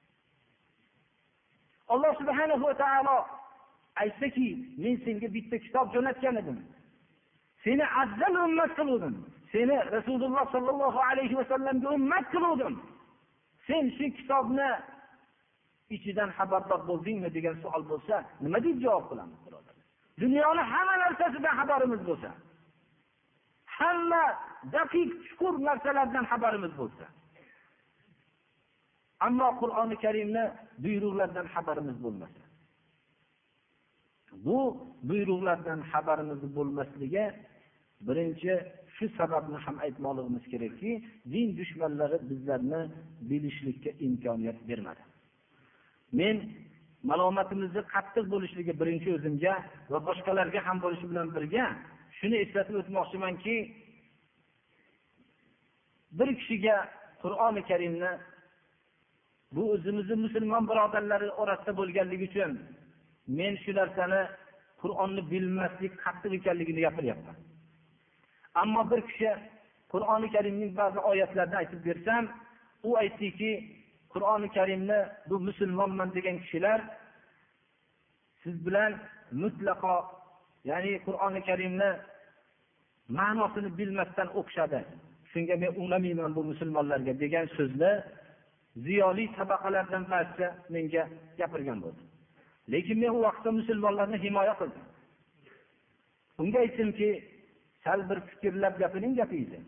Alloh 1.93 2.13
subhana 2.19 2.55
va 2.63 2.73
taolo 2.83 3.17
aytsaki 4.03 4.49
men 4.83 4.95
senga 5.05 5.27
bitta 5.35 5.57
kitob 5.65 5.87
jo'natgan 5.95 6.35
edim. 6.41 6.57
Seni 7.63 7.85
afzal 8.01 8.35
ummat 8.45 8.71
qiluvdim. 8.79 9.15
Seni 9.51 9.75
rasululloh 9.95 10.45
sollallohu 10.55 10.99
alayhi 11.09 11.35
vasallamga 11.41 11.87
ummat 11.97 12.25
qiluvdim. 12.33 12.75
Sen 13.67 13.83
shu 13.97 14.05
kitobni 14.17 14.69
ichidan 15.95 16.29
xabardor 16.37 16.81
bo'ldingmi? 16.89 17.29
degan 17.37 17.55
savol 17.63 17.83
bo'lsa 17.91 18.15
nima 18.43 18.59
deb 18.65 18.77
javob 18.85 19.05
qilamiz 19.11 19.39
birodarlar? 19.45 19.85
Dunyoni 20.23 20.63
hamma 20.71 20.95
narsasidan 21.03 21.53
xabarimiz 21.59 22.01
bo'lsa. 22.09 22.29
Hamma 23.77 24.23
daqiq 24.75 25.09
chuqur 25.25 25.53
narsalardan 25.67 26.25
xabarimiz 26.31 26.73
bo'lsa. 26.81 27.05
Ammo 29.27 29.49
qur'oni 29.61 29.95
karimni 30.03 30.43
buyruqlardan 30.83 31.47
xabarimiz 31.55 31.97
bo'lmasa. 32.05 32.41
Bu 34.45 34.59
buyruqlardan 35.09 35.79
xabarimiz 35.91 36.41
bo'lmasligi 36.57 37.25
birinchi 38.07 38.53
shu 38.95 39.05
sababni 39.19 39.57
ham 39.65 39.75
aytmoqligimiz 39.85 40.45
kerakki 40.51 40.91
din 41.33 41.47
dushmanlari 41.59 42.17
bizlarni 42.29 42.81
bilishlikka 43.29 43.91
imkoniyat 44.07 44.59
bermadi. 44.69 45.03
Men 46.19 46.35
malomatimizni 47.09 47.81
qattiq 47.93 48.25
bo'lishligi 48.33 48.73
birinchi 48.81 49.09
o'zimga 49.17 49.53
va 49.91 49.99
boshqalarga 50.07 50.59
ham 50.67 50.77
bo'lishi 50.83 51.05
bilan 51.11 51.27
birga 51.35 51.65
shuni 52.25 52.37
eslatib 52.45 52.75
o'tmoqchimanki 52.81 53.55
bir 56.19 56.29
kishiga 56.39 56.77
qur'oni 57.23 57.61
karimni 57.69 58.11
bu 59.55 59.63
o'zimizni 59.73 60.15
musulmon 60.25 60.63
birodarlari 60.69 61.27
orasida 61.41 61.73
bo'lganligi 61.79 62.25
uchun 62.29 62.51
men 63.39 63.53
shu 63.63 63.71
narsani 63.79 64.21
qur'onni 64.81 65.21
bilmaslik 65.31 65.93
qattiq 66.03 66.31
ekanligini 66.39 66.81
gapiryapman. 66.87 67.35
Ammo 68.61 68.81
bir 68.91 69.01
kishi 69.09 69.31
qur'oni 69.93 70.27
karimning 70.35 70.71
ba'zi 70.81 70.99
oyatlarini 71.11 71.57
aytib 71.61 71.81
bersam 71.87 72.23
u 72.87 72.89
aytdiki 73.03 73.51
qur'oni 74.13 74.47
karimni 74.57 74.99
bu 75.29 75.35
musulmonman 75.47 76.09
degan 76.17 76.37
kishilar 76.43 76.79
siz 78.43 78.55
bilan 78.65 78.91
mutlaqo 79.41 79.97
ya'ni 80.69 80.93
qur'oni 81.05 81.41
karimni 81.49 81.91
ma'nosini 83.09 83.69
bilmasdan 83.77 84.29
o'qishadi. 84.39 84.81
Shunga 85.31 85.55
men 85.63 85.71
unamayman 85.83 86.35
bu 86.35 86.43
musulmonlarga 86.51 87.13
degan 87.19 87.45
so'zni 87.57 87.91
ziyoli 88.85 89.25
tabaqalardan 89.37 90.03
barcha 90.11 90.47
menga 90.73 91.03
gapirgan 91.39 91.79
bo'ldi. 91.83 92.01
Lekin 92.73 92.97
men 92.99 93.11
u 93.17 93.19
vaqtda 93.27 93.51
musulmonlarni 93.59 94.17
himoya 94.25 94.53
qildim. 94.59 94.83
Unga 96.41 96.59
aytdimki 96.65 97.09
sal 97.83 97.99
bir 98.09 98.19
fikrlab 98.29 98.75
gapiring 98.81 99.13
gapingizni 99.21 99.61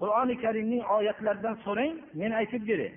qur'oni 0.00 0.34
karimning 0.44 0.82
oyatlaridan 0.96 1.56
so'rang 1.64 1.94
men 2.20 2.32
aytib 2.40 2.62
beray 2.68 2.92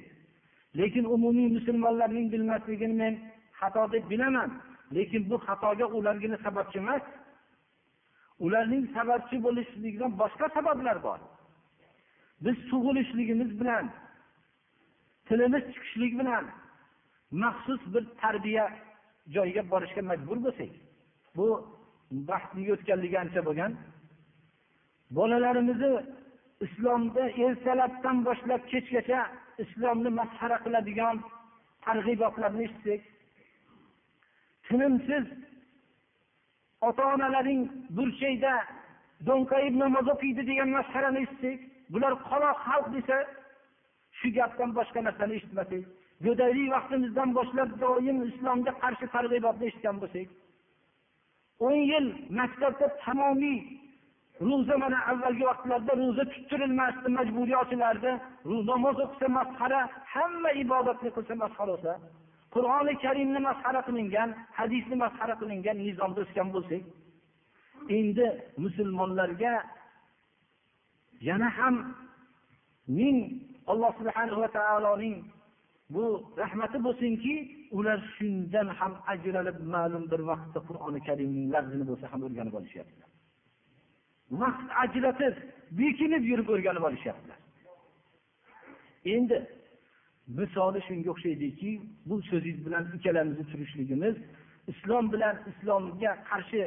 lekin 0.80 1.05
umumiy 1.15 1.49
musulmonlarning 1.57 2.28
bilmasligini 2.34 2.95
men 3.01 3.13
xato 3.59 3.91
deb 3.93 4.09
bilaman. 4.11 4.49
Lekin 4.95 5.30
bu 5.30 5.38
xatoga 5.47 5.86
ulargina 5.97 6.38
sababchi 6.45 6.78
emas 6.84 7.01
ularning 8.39 8.86
sababchi 8.95 9.38
bo'lishligidan 9.45 10.11
boshqa 10.21 10.47
sabablar 10.57 11.03
bor. 11.03 11.19
Biz 12.45 12.57
tug'ilishligimiz 12.69 13.51
bilan 13.59 13.86
tilimiz 15.27 15.63
chiqishlik 15.73 16.13
bilan 16.19 16.45
maxsus 17.43 17.81
bir 17.93 18.03
tarbiya 18.21 18.65
joyiga 19.36 19.63
borishga 19.71 20.01
majbur 20.11 20.38
bo'lsak 20.45 20.71
bu 21.38 21.47
vaqtning 22.29 22.67
o'tganligi 22.75 23.17
ancha 23.23 23.41
bo'lgan. 23.47 23.71
Bolalarimizni 25.17 25.93
islomda 26.65 27.23
ertalabdan 27.45 28.17
boshlab 28.27 28.61
kechgacha 28.71 29.21
islomni 29.63 30.09
masxara 30.19 30.57
qiladigan 30.65 31.15
targ'ibotlarni 31.86 32.63
eshitsak 32.67 33.01
tinimsiz 34.67 35.25
ota 36.88 37.03
onalaring 37.15 37.61
burchakda 37.97 38.53
do'nqayib 39.27 39.75
namoz 39.84 40.05
o'qiydi 40.13 40.41
degan 40.49 40.69
masxarani 40.77 41.19
eshitsak 41.25 41.59
bular 41.93 42.13
qoloq 42.29 42.57
xalq 42.67 42.88
desa 42.95 43.17
shu 44.19 44.27
gapdan 44.38 44.69
boshqa 44.77 44.99
narsani 45.07 45.34
eshitmasak 45.39 45.84
go'daylik 46.25 46.67
vaqtimizdan 46.75 47.29
boshlab 47.38 47.69
doim 47.84 48.17
islomga 48.29 48.73
qarshi 48.84 49.05
targ'ibotni 49.15 49.65
eshitgan 49.69 49.97
bo'lsak 50.03 50.27
o'n 51.67 51.79
yil 51.91 52.07
maktabda 52.39 52.88
tamomiy 53.03 53.59
ro'za 54.49 54.75
mana 54.84 54.99
avvalgi 55.11 55.45
vaqtlarda 55.51 55.93
ro'za 56.01 56.23
tuttirilmasdi 56.34 57.09
majburiy 57.17 57.57
ochilardi 57.63 58.11
namoz 58.71 58.97
o'qisa 59.05 59.27
masxara 59.38 59.81
hamma 60.13 60.49
ibodatni 60.63 61.09
qilsa 61.15 61.34
masxara 61.43 61.71
bo'lsa 61.73 61.93
qur'oni 62.56 62.93
karimni 63.04 63.39
masxara 63.49 63.82
qilingan 63.88 64.30
hadisni 64.58 64.95
masxara 65.04 65.36
qilingan 65.41 65.78
nizomda 65.86 66.20
o'sgan 66.26 66.47
bo'lsak 66.56 66.84
endi 67.97 68.26
musulmonlarga 68.64 69.54
yana 71.28 71.49
ham 71.58 71.76
ming 72.97 73.18
alloh 73.72 73.91
subhana 73.99 74.34
va 74.41 74.47
taoloning 74.58 75.16
bu 75.95 76.04
rahmati 76.41 76.78
bo'lsinki 76.88 77.34
ular 77.78 77.99
shundan 78.16 78.68
ham 78.80 78.93
ajralib 79.14 79.58
ma'lum 79.76 80.04
bir 80.12 80.22
vaqtda 80.32 80.60
qur'oni 80.68 80.99
karimning 81.08 81.45
lafzini 81.56 81.86
bo'lsa 81.89 82.06
ham 82.12 82.22
o'rganib 82.28 82.54
olishyaptilar. 82.60 83.10
Vaqt 84.41 84.68
ajratib 84.84 85.36
bekinib 85.82 86.24
yurib 86.32 86.47
o'rganib 86.54 86.84
olishyaptilar. 86.89 87.39
Endi 89.16 89.38
misoli 90.28 90.82
shunga 90.88 91.09
o'xshaydiki 91.13 91.71
bu 92.05 92.21
so'zingiz 92.30 92.65
bilan 92.65 92.84
ikkalamizni 92.95 93.45
turishligimiz 93.51 94.15
islom 94.71 95.11
bilan 95.13 95.36
islomga 95.51 96.11
qarshi 96.30 96.61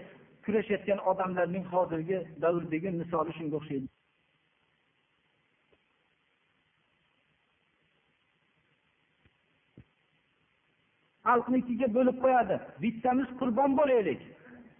kurashayotgan 0.44 0.98
odamlarning 1.10 1.64
hozirgi 1.74 2.18
davrdagi 2.42 2.90
misoli 3.02 3.32
shunga 3.38 3.56
o'xshaydi. 3.60 3.86
Xalqni 11.26 11.56
ikkiga 11.62 11.88
bo'lib 11.96 12.16
qo'yadi. 12.24 12.56
Bittamiz 12.82 13.28
qurbon 13.40 13.70
bo'laylik. 13.80 14.20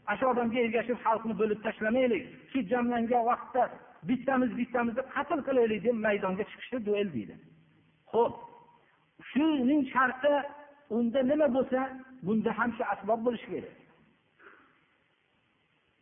Ana 0.07 0.17
shu 0.19 0.27
odamga 0.33 0.59
ergashib 0.67 0.99
xalqni 1.07 1.35
bo'lib 1.41 1.59
tashlamaylik. 1.67 2.25
Shu 2.51 2.59
jamlangan 2.73 3.25
vaqtda 3.31 3.63
bittamiz 4.09 4.51
bittamizni 4.61 5.03
qatl 5.15 5.41
qilaylik 5.49 5.81
deb 5.87 5.97
maydonga 6.07 6.45
chiqishdi 6.51 6.79
duel 6.89 7.09
deydi. 7.17 7.35
Ho'p 8.13 8.35
shuning 9.37 9.83
sharti 9.95 10.33
unda 10.97 11.21
nima 11.31 11.49
bo'lsa 11.57 11.81
bunda 12.27 12.51
ham 12.59 12.71
shu 12.77 12.85
asbob 12.93 13.21
bo'lishi 13.27 13.49
kerak. 13.53 13.75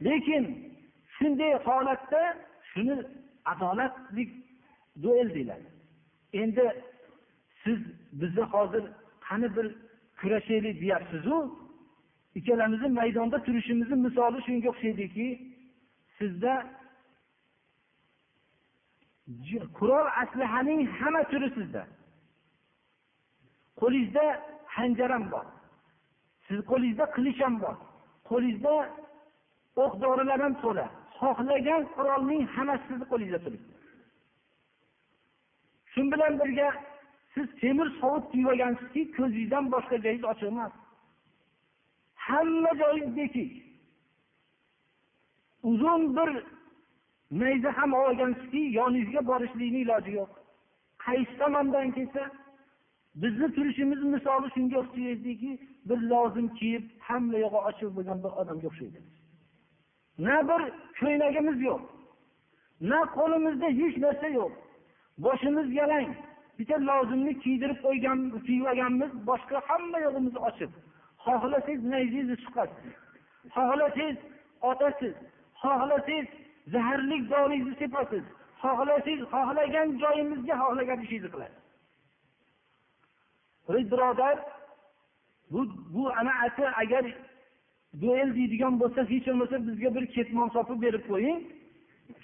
Lekin 0.07 0.45
shunday 1.17 1.53
holatda 1.67 2.23
shuni 2.71 2.97
adolatlik 3.53 4.31
duel 5.03 5.29
deyiladi. 5.35 5.69
Endi 6.33 6.65
siz 7.65 7.79
bizni 8.21 8.45
hozir 8.55 8.85
qani 9.27 9.57
bir 9.57 9.67
kurashaylik 10.21 10.81
deyapsizu 10.83 11.37
ikkalamizni 12.35 12.89
maydonda 12.89 13.39
turishimizni 13.47 13.97
misoli 14.07 14.39
shunga 14.47 14.69
o'xshaydiki 14.73 15.29
sizda 16.19 16.53
qurol 19.79 20.07
aslahaning 20.23 20.81
hamma 20.99 21.23
turi 21.33 21.49
sizda. 21.59 21.83
Qo'lingizda 23.81 24.25
hanjar 24.77 25.11
ham 25.17 25.25
bor. 25.33 25.47
Sizni 26.47 26.65
qo'lingizda 26.71 27.07
qilich 27.17 27.41
ham 27.45 27.55
bor. 27.63 27.77
Qo'lingizda 28.31 28.75
o'q 29.83 29.93
dorilar 30.03 30.41
ham 30.47 30.55
to'la. 30.65 30.87
Xohlagan 31.19 31.83
qurolning 31.97 32.43
hammasi 32.55 32.85
sizni 32.89 33.07
qo'lingizda 33.13 33.41
turibdi. 33.45 33.73
Shu 35.93 36.01
bilan 36.13 36.33
birga 36.41 36.69
siz 37.35 37.47
temir 37.61 37.89
sovut 38.01 38.25
kiyib 38.33 38.49
olgansizki 38.53 39.03
ko'zingizdan 39.17 39.65
boshqa 39.75 39.97
joyingiz 40.05 40.27
ochiq 40.33 40.49
emas. 40.55 40.73
Hamma 42.27 42.73
joyingiz 42.83 43.17
bekik 43.21 43.53
uzun 45.71 46.17
bir 46.17 46.31
nayza 47.41 47.71
ham 47.79 47.93
olgansizki 47.93 48.63
yoningizga 48.79 49.27
borishlikni 49.31 49.81
iloji 49.85 50.13
yo'q. 50.19 50.33
Qaysi 51.05 51.35
tomondan 51.41 51.89
kelsa 51.97 52.23
bizni 53.23 53.49
turishimiz 53.57 54.01
misoli 54.15 54.49
shunga 54.55 54.77
o'xshaydiki 54.83 55.53
bir 55.89 55.99
lozim 56.13 56.49
kiyib 56.59 56.85
hamma 57.09 57.39
yog'i 57.45 57.61
ochiq 57.71 57.91
bo'lgan 57.97 58.19
bir 58.25 58.33
odamga 58.41 58.67
o'xshaydi. 58.71 59.01
Na 60.27 60.37
bir 60.49 60.63
ko'ylagimiz 61.01 61.59
yo'q 61.69 61.83
na 62.91 63.01
qo'limizda 63.17 63.69
hech 63.81 63.97
narsa 64.05 64.29
yo'q. 64.39 64.53
Boshimiz 65.25 65.69
yalang 65.81 66.11
bitta 66.59 66.77
lozimni 66.91 67.33
kiydirib 67.45 67.79
qo'ygan 67.87 68.19
kiyib 68.47 68.67
olganmiz 68.73 69.13
boshqa 69.31 69.57
hamma 69.69 69.99
yo'g'imiz 70.07 70.35
ochiq. 70.49 70.73
Xohlasangiz 71.25 71.83
nayzingizni 71.93 72.37
chiqasiz 72.45 72.95
xohlasangiz 73.55 74.19
otasiz 74.71 75.15
xohlasangiz 75.63 76.29
zaharli 76.73 77.19
doringizni 77.31 77.75
sepasiz 77.83 78.25
xohlasangiz 78.63 79.21
xohlagan 79.35 79.89
joyimizga 80.03 80.55
xohlagan 80.63 80.99
ishingizni 81.05 81.31
qilasiz. 81.35 81.64
Birodar 83.69 84.39
bu 85.51 85.67
bu 85.95 86.11
anaati 86.11 86.69
agar 86.69 87.05
duel 88.01 88.35
deydigan 88.37 88.81
bo'lsa 88.81 89.01
hech 89.11 89.27
bo'lmasa 89.27 89.67
bizga 89.67 89.95
bir 89.95 90.05
ketmon 90.07 90.49
sopib 90.57 90.83
berib 90.83 91.05
qo'ying. 91.11 91.41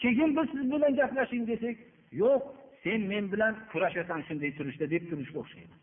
Keyin 0.02 0.36
biz 0.36 0.46
siz 0.54 0.72
bilan 0.72 0.92
gaplashing 1.00 1.44
desak 1.50 1.76
yo'q 2.22 2.42
sen 2.82 3.00
men 3.10 3.32
bilan 3.32 3.52
kurashasan 3.72 4.20
shunday 4.28 4.50
turishda 4.58 4.90
deb 4.90 5.02
turishga 5.10 5.38
o'xshaydi. 5.42 5.74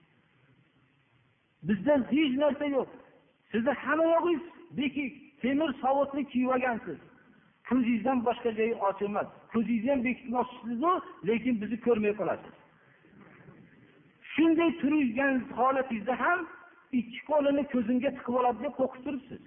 Bizda 1.67 1.93
hech 2.11 2.33
narsa 2.43 2.65
yo'q. 2.77 2.89
Sizni 3.51 3.73
hamma 3.83 4.05
yog'ingiz 4.15 4.43
bekik 4.79 5.11
temir 5.41 5.69
sovutni 5.83 6.23
kiyib 6.31 6.49
olgansiz 6.55 6.99
ko'zingizdan 7.69 8.19
boshqa 8.27 8.49
joyi 8.59 8.75
ochiq 8.87 9.07
emas. 9.11 9.27
Ko'zingizni 9.53 9.89
ham 9.93 10.01
bekitmoqchisizu 10.07 10.91
lekin 11.29 11.53
bizni 11.61 11.77
ko'rmay 11.87 12.13
qolasiz. 12.19 12.53
Shunday 14.37 14.71
turgan 14.81 15.35
holatingizda 15.57 16.15
ham 16.23 16.39
ikki 16.99 17.19
qo'lini 17.29 17.63
ko'zimga 17.73 18.09
tiqib 18.17 18.35
oladi 18.39 18.59
deb 18.65 18.73
qo'rqib 18.79 19.01
turibsiz. 19.05 19.41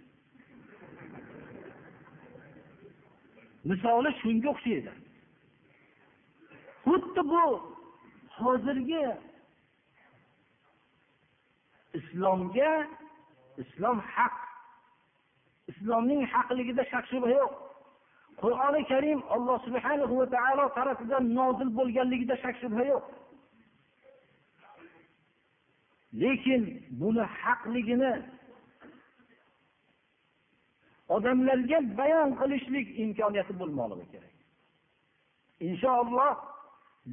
Misoli 3.70 4.10
shunga 4.22 4.48
o'xshaydi. 4.54 4.92
Xuddi 6.84 7.22
bu 7.32 7.44
hozirgi 8.38 9.04
islomga 11.98 12.72
islom 13.62 13.98
haq 14.14 14.36
islomning 15.72 16.22
haqligida 16.34 16.84
shak 16.92 17.04
shubha 17.12 17.30
yo'q. 17.40 17.52
Qur'oni 18.42 18.82
karim 18.92 19.20
alloh 19.34 19.58
subhanahu 19.66 20.14
va 20.20 20.26
taolo 20.36 20.64
tarafidan 20.78 21.24
nozil 21.38 21.68
bo'lganligida 21.78 22.36
shak 22.44 22.56
shubha 22.62 22.84
yo'q. 22.92 23.04
Lekin 26.14 26.62
buni 26.90 27.24
haqligini 27.42 28.12
odamlarga 31.08 31.78
bayon 31.98 32.30
qilishlik 32.40 32.86
imkoniyati 33.04 33.52
bo'lmoqligi 33.60 34.06
kerak. 34.12 34.34
Inshaalloh 35.68 36.34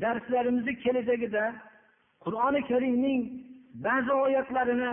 darslarimizni 0.02 0.74
kelajagida 0.84 1.46
qur'oni 2.24 2.62
karimning 2.70 3.22
ba'zi 3.86 4.14
oyatlarini 4.26 4.92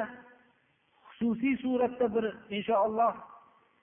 xususiy 1.06 1.54
suratda 1.62 2.06
bir 2.14 2.24
inshaalloh 2.56 3.14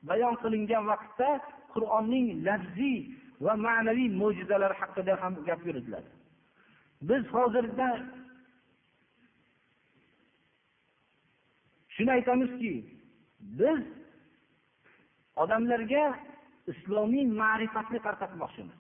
bayon 0.09 0.36
qilingan 0.43 0.84
vaqtda 0.91 1.30
qur'onning 1.74 2.26
lafziy 2.47 2.97
va 3.45 3.53
ma'naviy 3.65 4.09
mo'jizalari 4.22 4.76
haqida 4.82 5.13
ham 5.22 5.34
gap 5.47 5.61
yuritiladi. 5.67 6.09
Biz 7.09 7.24
hozirda 7.36 7.88
shuni 11.95 12.11
aytamizki 12.17 12.73
biz 13.59 13.79
odamlarga 15.43 16.05
islomiy 16.71 17.25
ma'rifatni 17.41 17.99
tarqatmoqchimiz. 18.07 18.79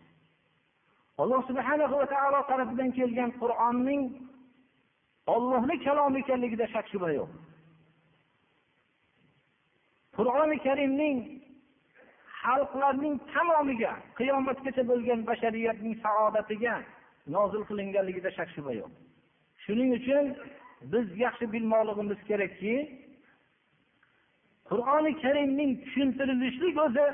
Alloh 1.21 1.41
subhana 1.49 1.85
va 1.91 2.05
taolo 2.13 2.41
tarafidan 2.51 2.91
kelgan 2.97 3.31
qur'onning 3.41 4.03
ollohni 5.35 5.75
kalomi 5.85 6.19
ekanligida 6.23 6.65
shak 6.73 6.85
shubha 6.91 7.09
yo'q. 7.19 7.29
Qur'oni 10.17 10.57
karimning 10.65 11.17
xalqlarning 12.43 13.15
tamomiga 13.33 13.93
qiyomatgacha 14.19 14.83
bo'lgan 14.91 15.19
bashariyatning 15.29 15.95
saodatiga 16.05 16.75
nozil 17.35 17.63
qilinganligida 17.69 18.29
shak 18.37 18.49
shubha 18.55 18.73
yo'q. 18.81 18.91
Shuning 19.63 19.89
uchun 19.99 20.25
biz 20.81 21.07
yaxshi 21.25 21.45
bilmoqligimiz 21.53 22.19
kerakki 22.29 22.75
qur'oni 24.69 25.11
karimning 25.23 25.71
tushuntirilishlik 25.83 26.75
o'zi 26.85 27.07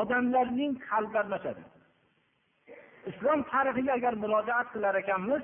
odamlarning 0.00 0.72
qalbi 0.88 1.16
almashadi 1.22 1.62
islom 3.10 3.40
tarixiga 3.52 3.92
agar 3.98 4.14
murojaat 4.22 4.68
qilar 4.74 4.94
ekanmiz 5.02 5.42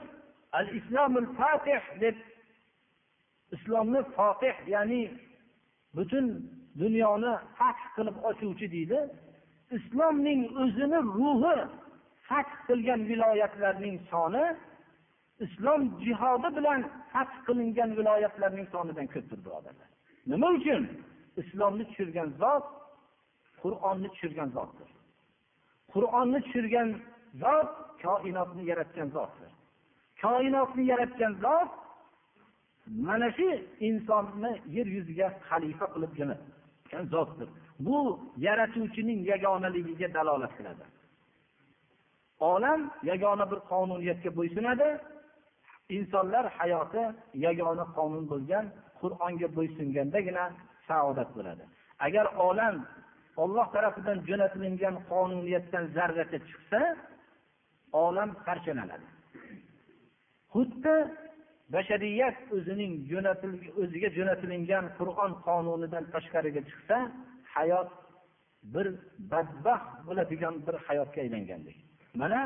al 0.59 0.67
islomul 0.79 1.29
fatih 1.39 1.83
deb 2.03 2.17
islomni 3.57 4.01
fotih 4.17 4.57
ya'ni 4.75 5.03
butun 5.97 6.27
dunyoni 6.83 7.33
fath 7.59 7.83
qilib 7.97 8.17
ochuvchi 8.31 8.67
deydi 8.75 9.01
islomning 9.79 10.41
o'zini 10.63 11.01
ruhi 11.17 11.57
fath 12.29 12.53
qilgan 12.67 13.01
viloyatlarning 13.11 13.97
soni 14.11 14.45
islom 15.41 16.01
jihodi 16.05 16.57
bilan 16.57 16.81
fath 17.13 17.35
qilingan 17.47 17.91
viloyatlarning 17.99 18.69
sonidan 18.75 19.07
ko'pdir 19.15 19.39
birodarlar. 19.45 19.89
Nima 20.27 20.49
uchun? 20.59 20.83
Islomni 21.37 21.85
tushirgan 21.89 22.29
zot 22.43 22.67
qur'onni 23.63 24.09
tushirgan 24.15 24.49
zotdir. 24.57 24.89
Qur'onni 25.93 26.41
tushirgan 26.45 26.89
zot 27.43 27.71
koinotni 28.03 28.63
yaratgan 28.71 29.09
zotdir. 29.17 29.51
Koinotni 30.23 30.85
yaratgan 30.93 31.33
zot 31.45 31.71
mana 33.07 33.29
shu 33.37 33.49
insonni 33.89 34.53
yer 34.77 34.87
yuziga 34.97 35.29
xalifa 35.49 35.87
qilib 35.95 36.13
jo'natgan 36.19 37.05
zotdir. 37.15 37.49
Bu 37.87 37.97
yaratuvchining 38.47 39.21
yagonaligiga 39.33 40.09
dalolat 40.17 40.53
qiladi. 40.59 40.85
Olam 42.53 42.81
yagona 43.11 43.45
bir 43.51 43.61
qonuniyatga 43.71 44.31
bo'ysunadi 44.39 44.89
insonlar 45.89 46.45
hayoti 46.59 47.03
yagona 47.47 47.85
qonun 47.97 48.25
bo'lgan 48.33 48.65
qur'onga 49.01 49.49
bo'ysungandagina 49.57 50.45
saodat 50.89 51.31
bo'ladi. 51.37 51.65
Agar 52.07 52.27
olam 52.49 52.77
olloh 53.43 53.67
tarafidan 53.75 54.19
jo'natilingan 54.29 54.97
qonuniyatdan 55.11 55.85
zarracha 55.97 56.39
chiqsa 56.49 56.81
olam 58.05 58.31
parchalanadi. 58.47 59.07
Xuddi 60.55 60.97
bashariyat 61.75 62.37
o'zining 62.57 62.93
o'ziga 63.83 64.09
jo'natilingan 64.17 64.85
qur'on 64.99 65.33
qonunidan 65.47 66.05
tashqariga 66.15 66.63
chiqsa 66.69 66.97
hayot 67.55 67.91
bir 68.75 68.87
badbaxt 69.33 69.91
bo'ladigan 70.07 70.55
bir 70.67 70.77
hayotga 70.87 71.19
aylangandek 71.25 71.77
mana 72.21 72.41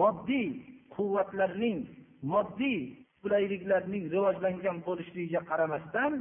moddiy 0.00 0.48
quvvatlarning 0.94 1.78
moddiy 2.22 2.78
qulayliklarning 3.22 4.04
rivojlangan 4.14 4.76
bo'lishligiga 4.86 5.40
qaramasdan 5.50 6.12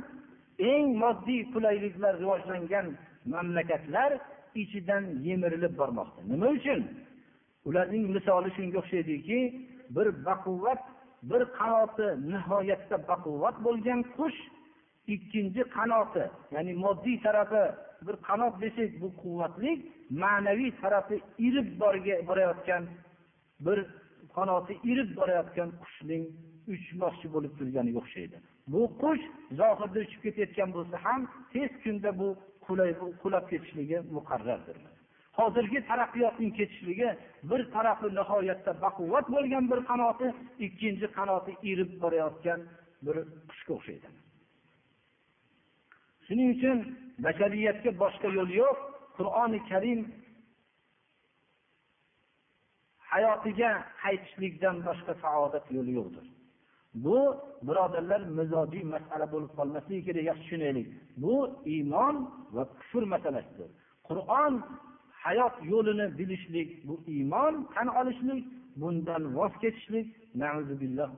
eng 0.72 0.88
moddiy 1.04 1.42
qulayliklar 1.54 2.14
rivojlangan 2.24 2.88
mamlakatlar 3.34 4.12
ichidan 4.62 5.04
yemirilib 5.28 5.74
bormoqda. 5.80 6.22
Nima 6.32 6.48
uchun? 6.58 6.82
Ularning 7.68 8.06
misoli 8.16 8.50
shunga 8.58 8.78
o'xshaydiki 8.82 9.40
bir 9.96 10.08
baquvvat 10.28 10.82
bir 11.30 11.42
qanoti 11.60 12.08
nihoyatda 12.32 12.98
baquvvat 13.10 13.56
bo'lgan 13.66 14.00
qush 14.18 14.40
ikkinchi 15.16 15.62
qanoti 15.78 16.26
ya'ni 16.56 16.74
moddiy 16.84 17.18
tarafi 17.26 17.64
bir 18.06 18.16
qanot 18.28 18.54
desak 18.64 18.92
bu 19.02 19.08
quvvatli 19.22 19.72
ma'naviy 20.24 20.72
tarafi 20.82 21.16
irib 21.48 21.68
borayotgan 22.28 22.84
bir 23.66 23.78
qanoti 24.38 24.74
irib 24.92 25.10
borayotgan 25.20 25.70
qushning 25.82 26.24
uchmoqchi 26.74 27.28
bo'lib 27.36 27.54
turganiga 27.60 28.00
o'xshaydi. 28.04 28.38
Bu 28.74 28.82
qush 29.02 29.24
zohirda 29.60 30.00
uchib 30.06 30.22
ketayotgan 30.26 30.70
bo'lsa 30.76 30.96
ham 31.06 31.22
tez 31.54 31.72
kunda 31.84 32.12
bu 32.20 32.28
qulab 33.22 33.46
ketishligi 33.52 33.98
muqarrardir. 34.18 34.78
Hozirgi 35.40 35.80
taraqqiyotning 35.90 36.52
ketishligi 36.60 37.10
bir 37.50 37.62
tarafi 37.76 38.08
nihoyatda 38.20 38.72
baquvvat 38.86 39.26
bo'lgan 39.36 39.64
bir 39.72 39.80
qanoti 39.90 40.28
ikkinchi 40.68 41.08
qanoti 41.18 41.52
erib 41.72 41.92
borayotgan 42.04 42.60
bir 43.06 43.16
qushga 43.50 43.74
o'xshaydi. 43.78 44.08
Shuning 46.28 46.50
uchun 46.56 46.78
bashariyatga 47.26 47.92
boshqa 48.04 48.28
yo'l 48.38 48.50
yo'q. 48.62 48.78
Qur'oni 49.18 49.60
karim 49.72 50.00
hayotiga 53.12 53.72
qaytishlikdan 54.04 54.76
boshqa 54.88 55.14
saodat 55.24 55.66
yo'li 55.78 55.92
yo'qdir. 56.00 56.26
Bu 57.06 57.18
birodarlar 57.68 58.22
mizojiy 58.40 58.84
masala 58.96 59.26
bo'lib 59.34 59.52
qolmasligi 59.60 60.02
kerak 60.08 60.24
yaxshi 60.30 60.44
tushunaylik. 60.46 60.88
Bu 61.24 61.36
iymon 61.74 62.16
va 62.56 62.64
kufr 62.80 63.04
masalasidir. 63.14 63.70
Qur'on 64.08 64.54
hayot 65.24 65.56
yo'lini 65.72 66.06
bilishlik 66.20 66.70
bu 66.88 66.96
iymon 67.16 67.54
tan 67.74 67.88
olishlik 68.00 68.42
bundan 68.82 69.24
voz 69.38 69.54
kechishlik 69.64 70.08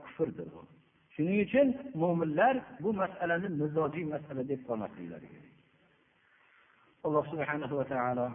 kufrdir 0.03 0.47
bu. 0.55 0.61
Shuning 1.13 1.37
uchun 1.45 1.67
mo'minlar 2.01 2.55
bu 2.83 2.89
masalani 3.01 3.47
mizojiy 3.61 4.05
masala 4.13 4.41
deb 4.51 4.61
qolmasliklari 4.67 5.27
kerak. 5.33 5.49
Alloh 7.05 7.23
subhanahu 7.31 7.75
va 7.79 7.85
taolo 7.93 8.27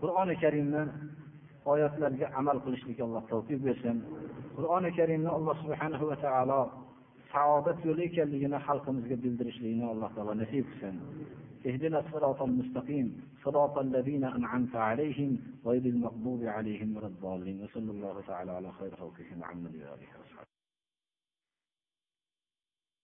qur'oni 0.00 0.34
karimni 0.42 0.82
oyatlarga 1.72 2.26
amal 2.40 2.58
qilishlikka 2.64 3.02
alloh 3.08 3.22
tavfiq 3.32 3.60
bersin 3.66 3.96
qur'oni 4.56 4.90
karimni 4.98 5.30
alloh 5.38 5.54
subhanahu 5.62 6.04
va 6.10 6.16
taolo 6.26 6.60
saodat 7.32 7.78
yo'li 7.88 8.02
ekanligini 8.10 8.58
xalqimizga 8.66 9.16
bildirishlikni 9.24 9.84
alloh 9.94 10.10
taolo 10.16 10.32
nasib 10.42 10.64
qilsin 10.70 10.96
اهدنا 11.70 11.98
الصراط 12.04 12.42
المستقيم 12.42 13.06
صراط 13.44 13.78
الذين 13.78 14.24
انعمت 14.24 14.74
عليهم 14.76 15.30
غير 15.66 15.84
المغضوب 15.94 16.42
عليهم 16.44 16.96
ولا 16.96 17.06
الضالين 17.06 17.56
وصلى 17.64 17.90
الله 17.90 18.16
تعالى 18.30 18.50
على 18.58 18.70
خير 18.78 18.90
خلقه 19.00 19.28
محمد 19.40 19.74
وصحبه 19.74 20.21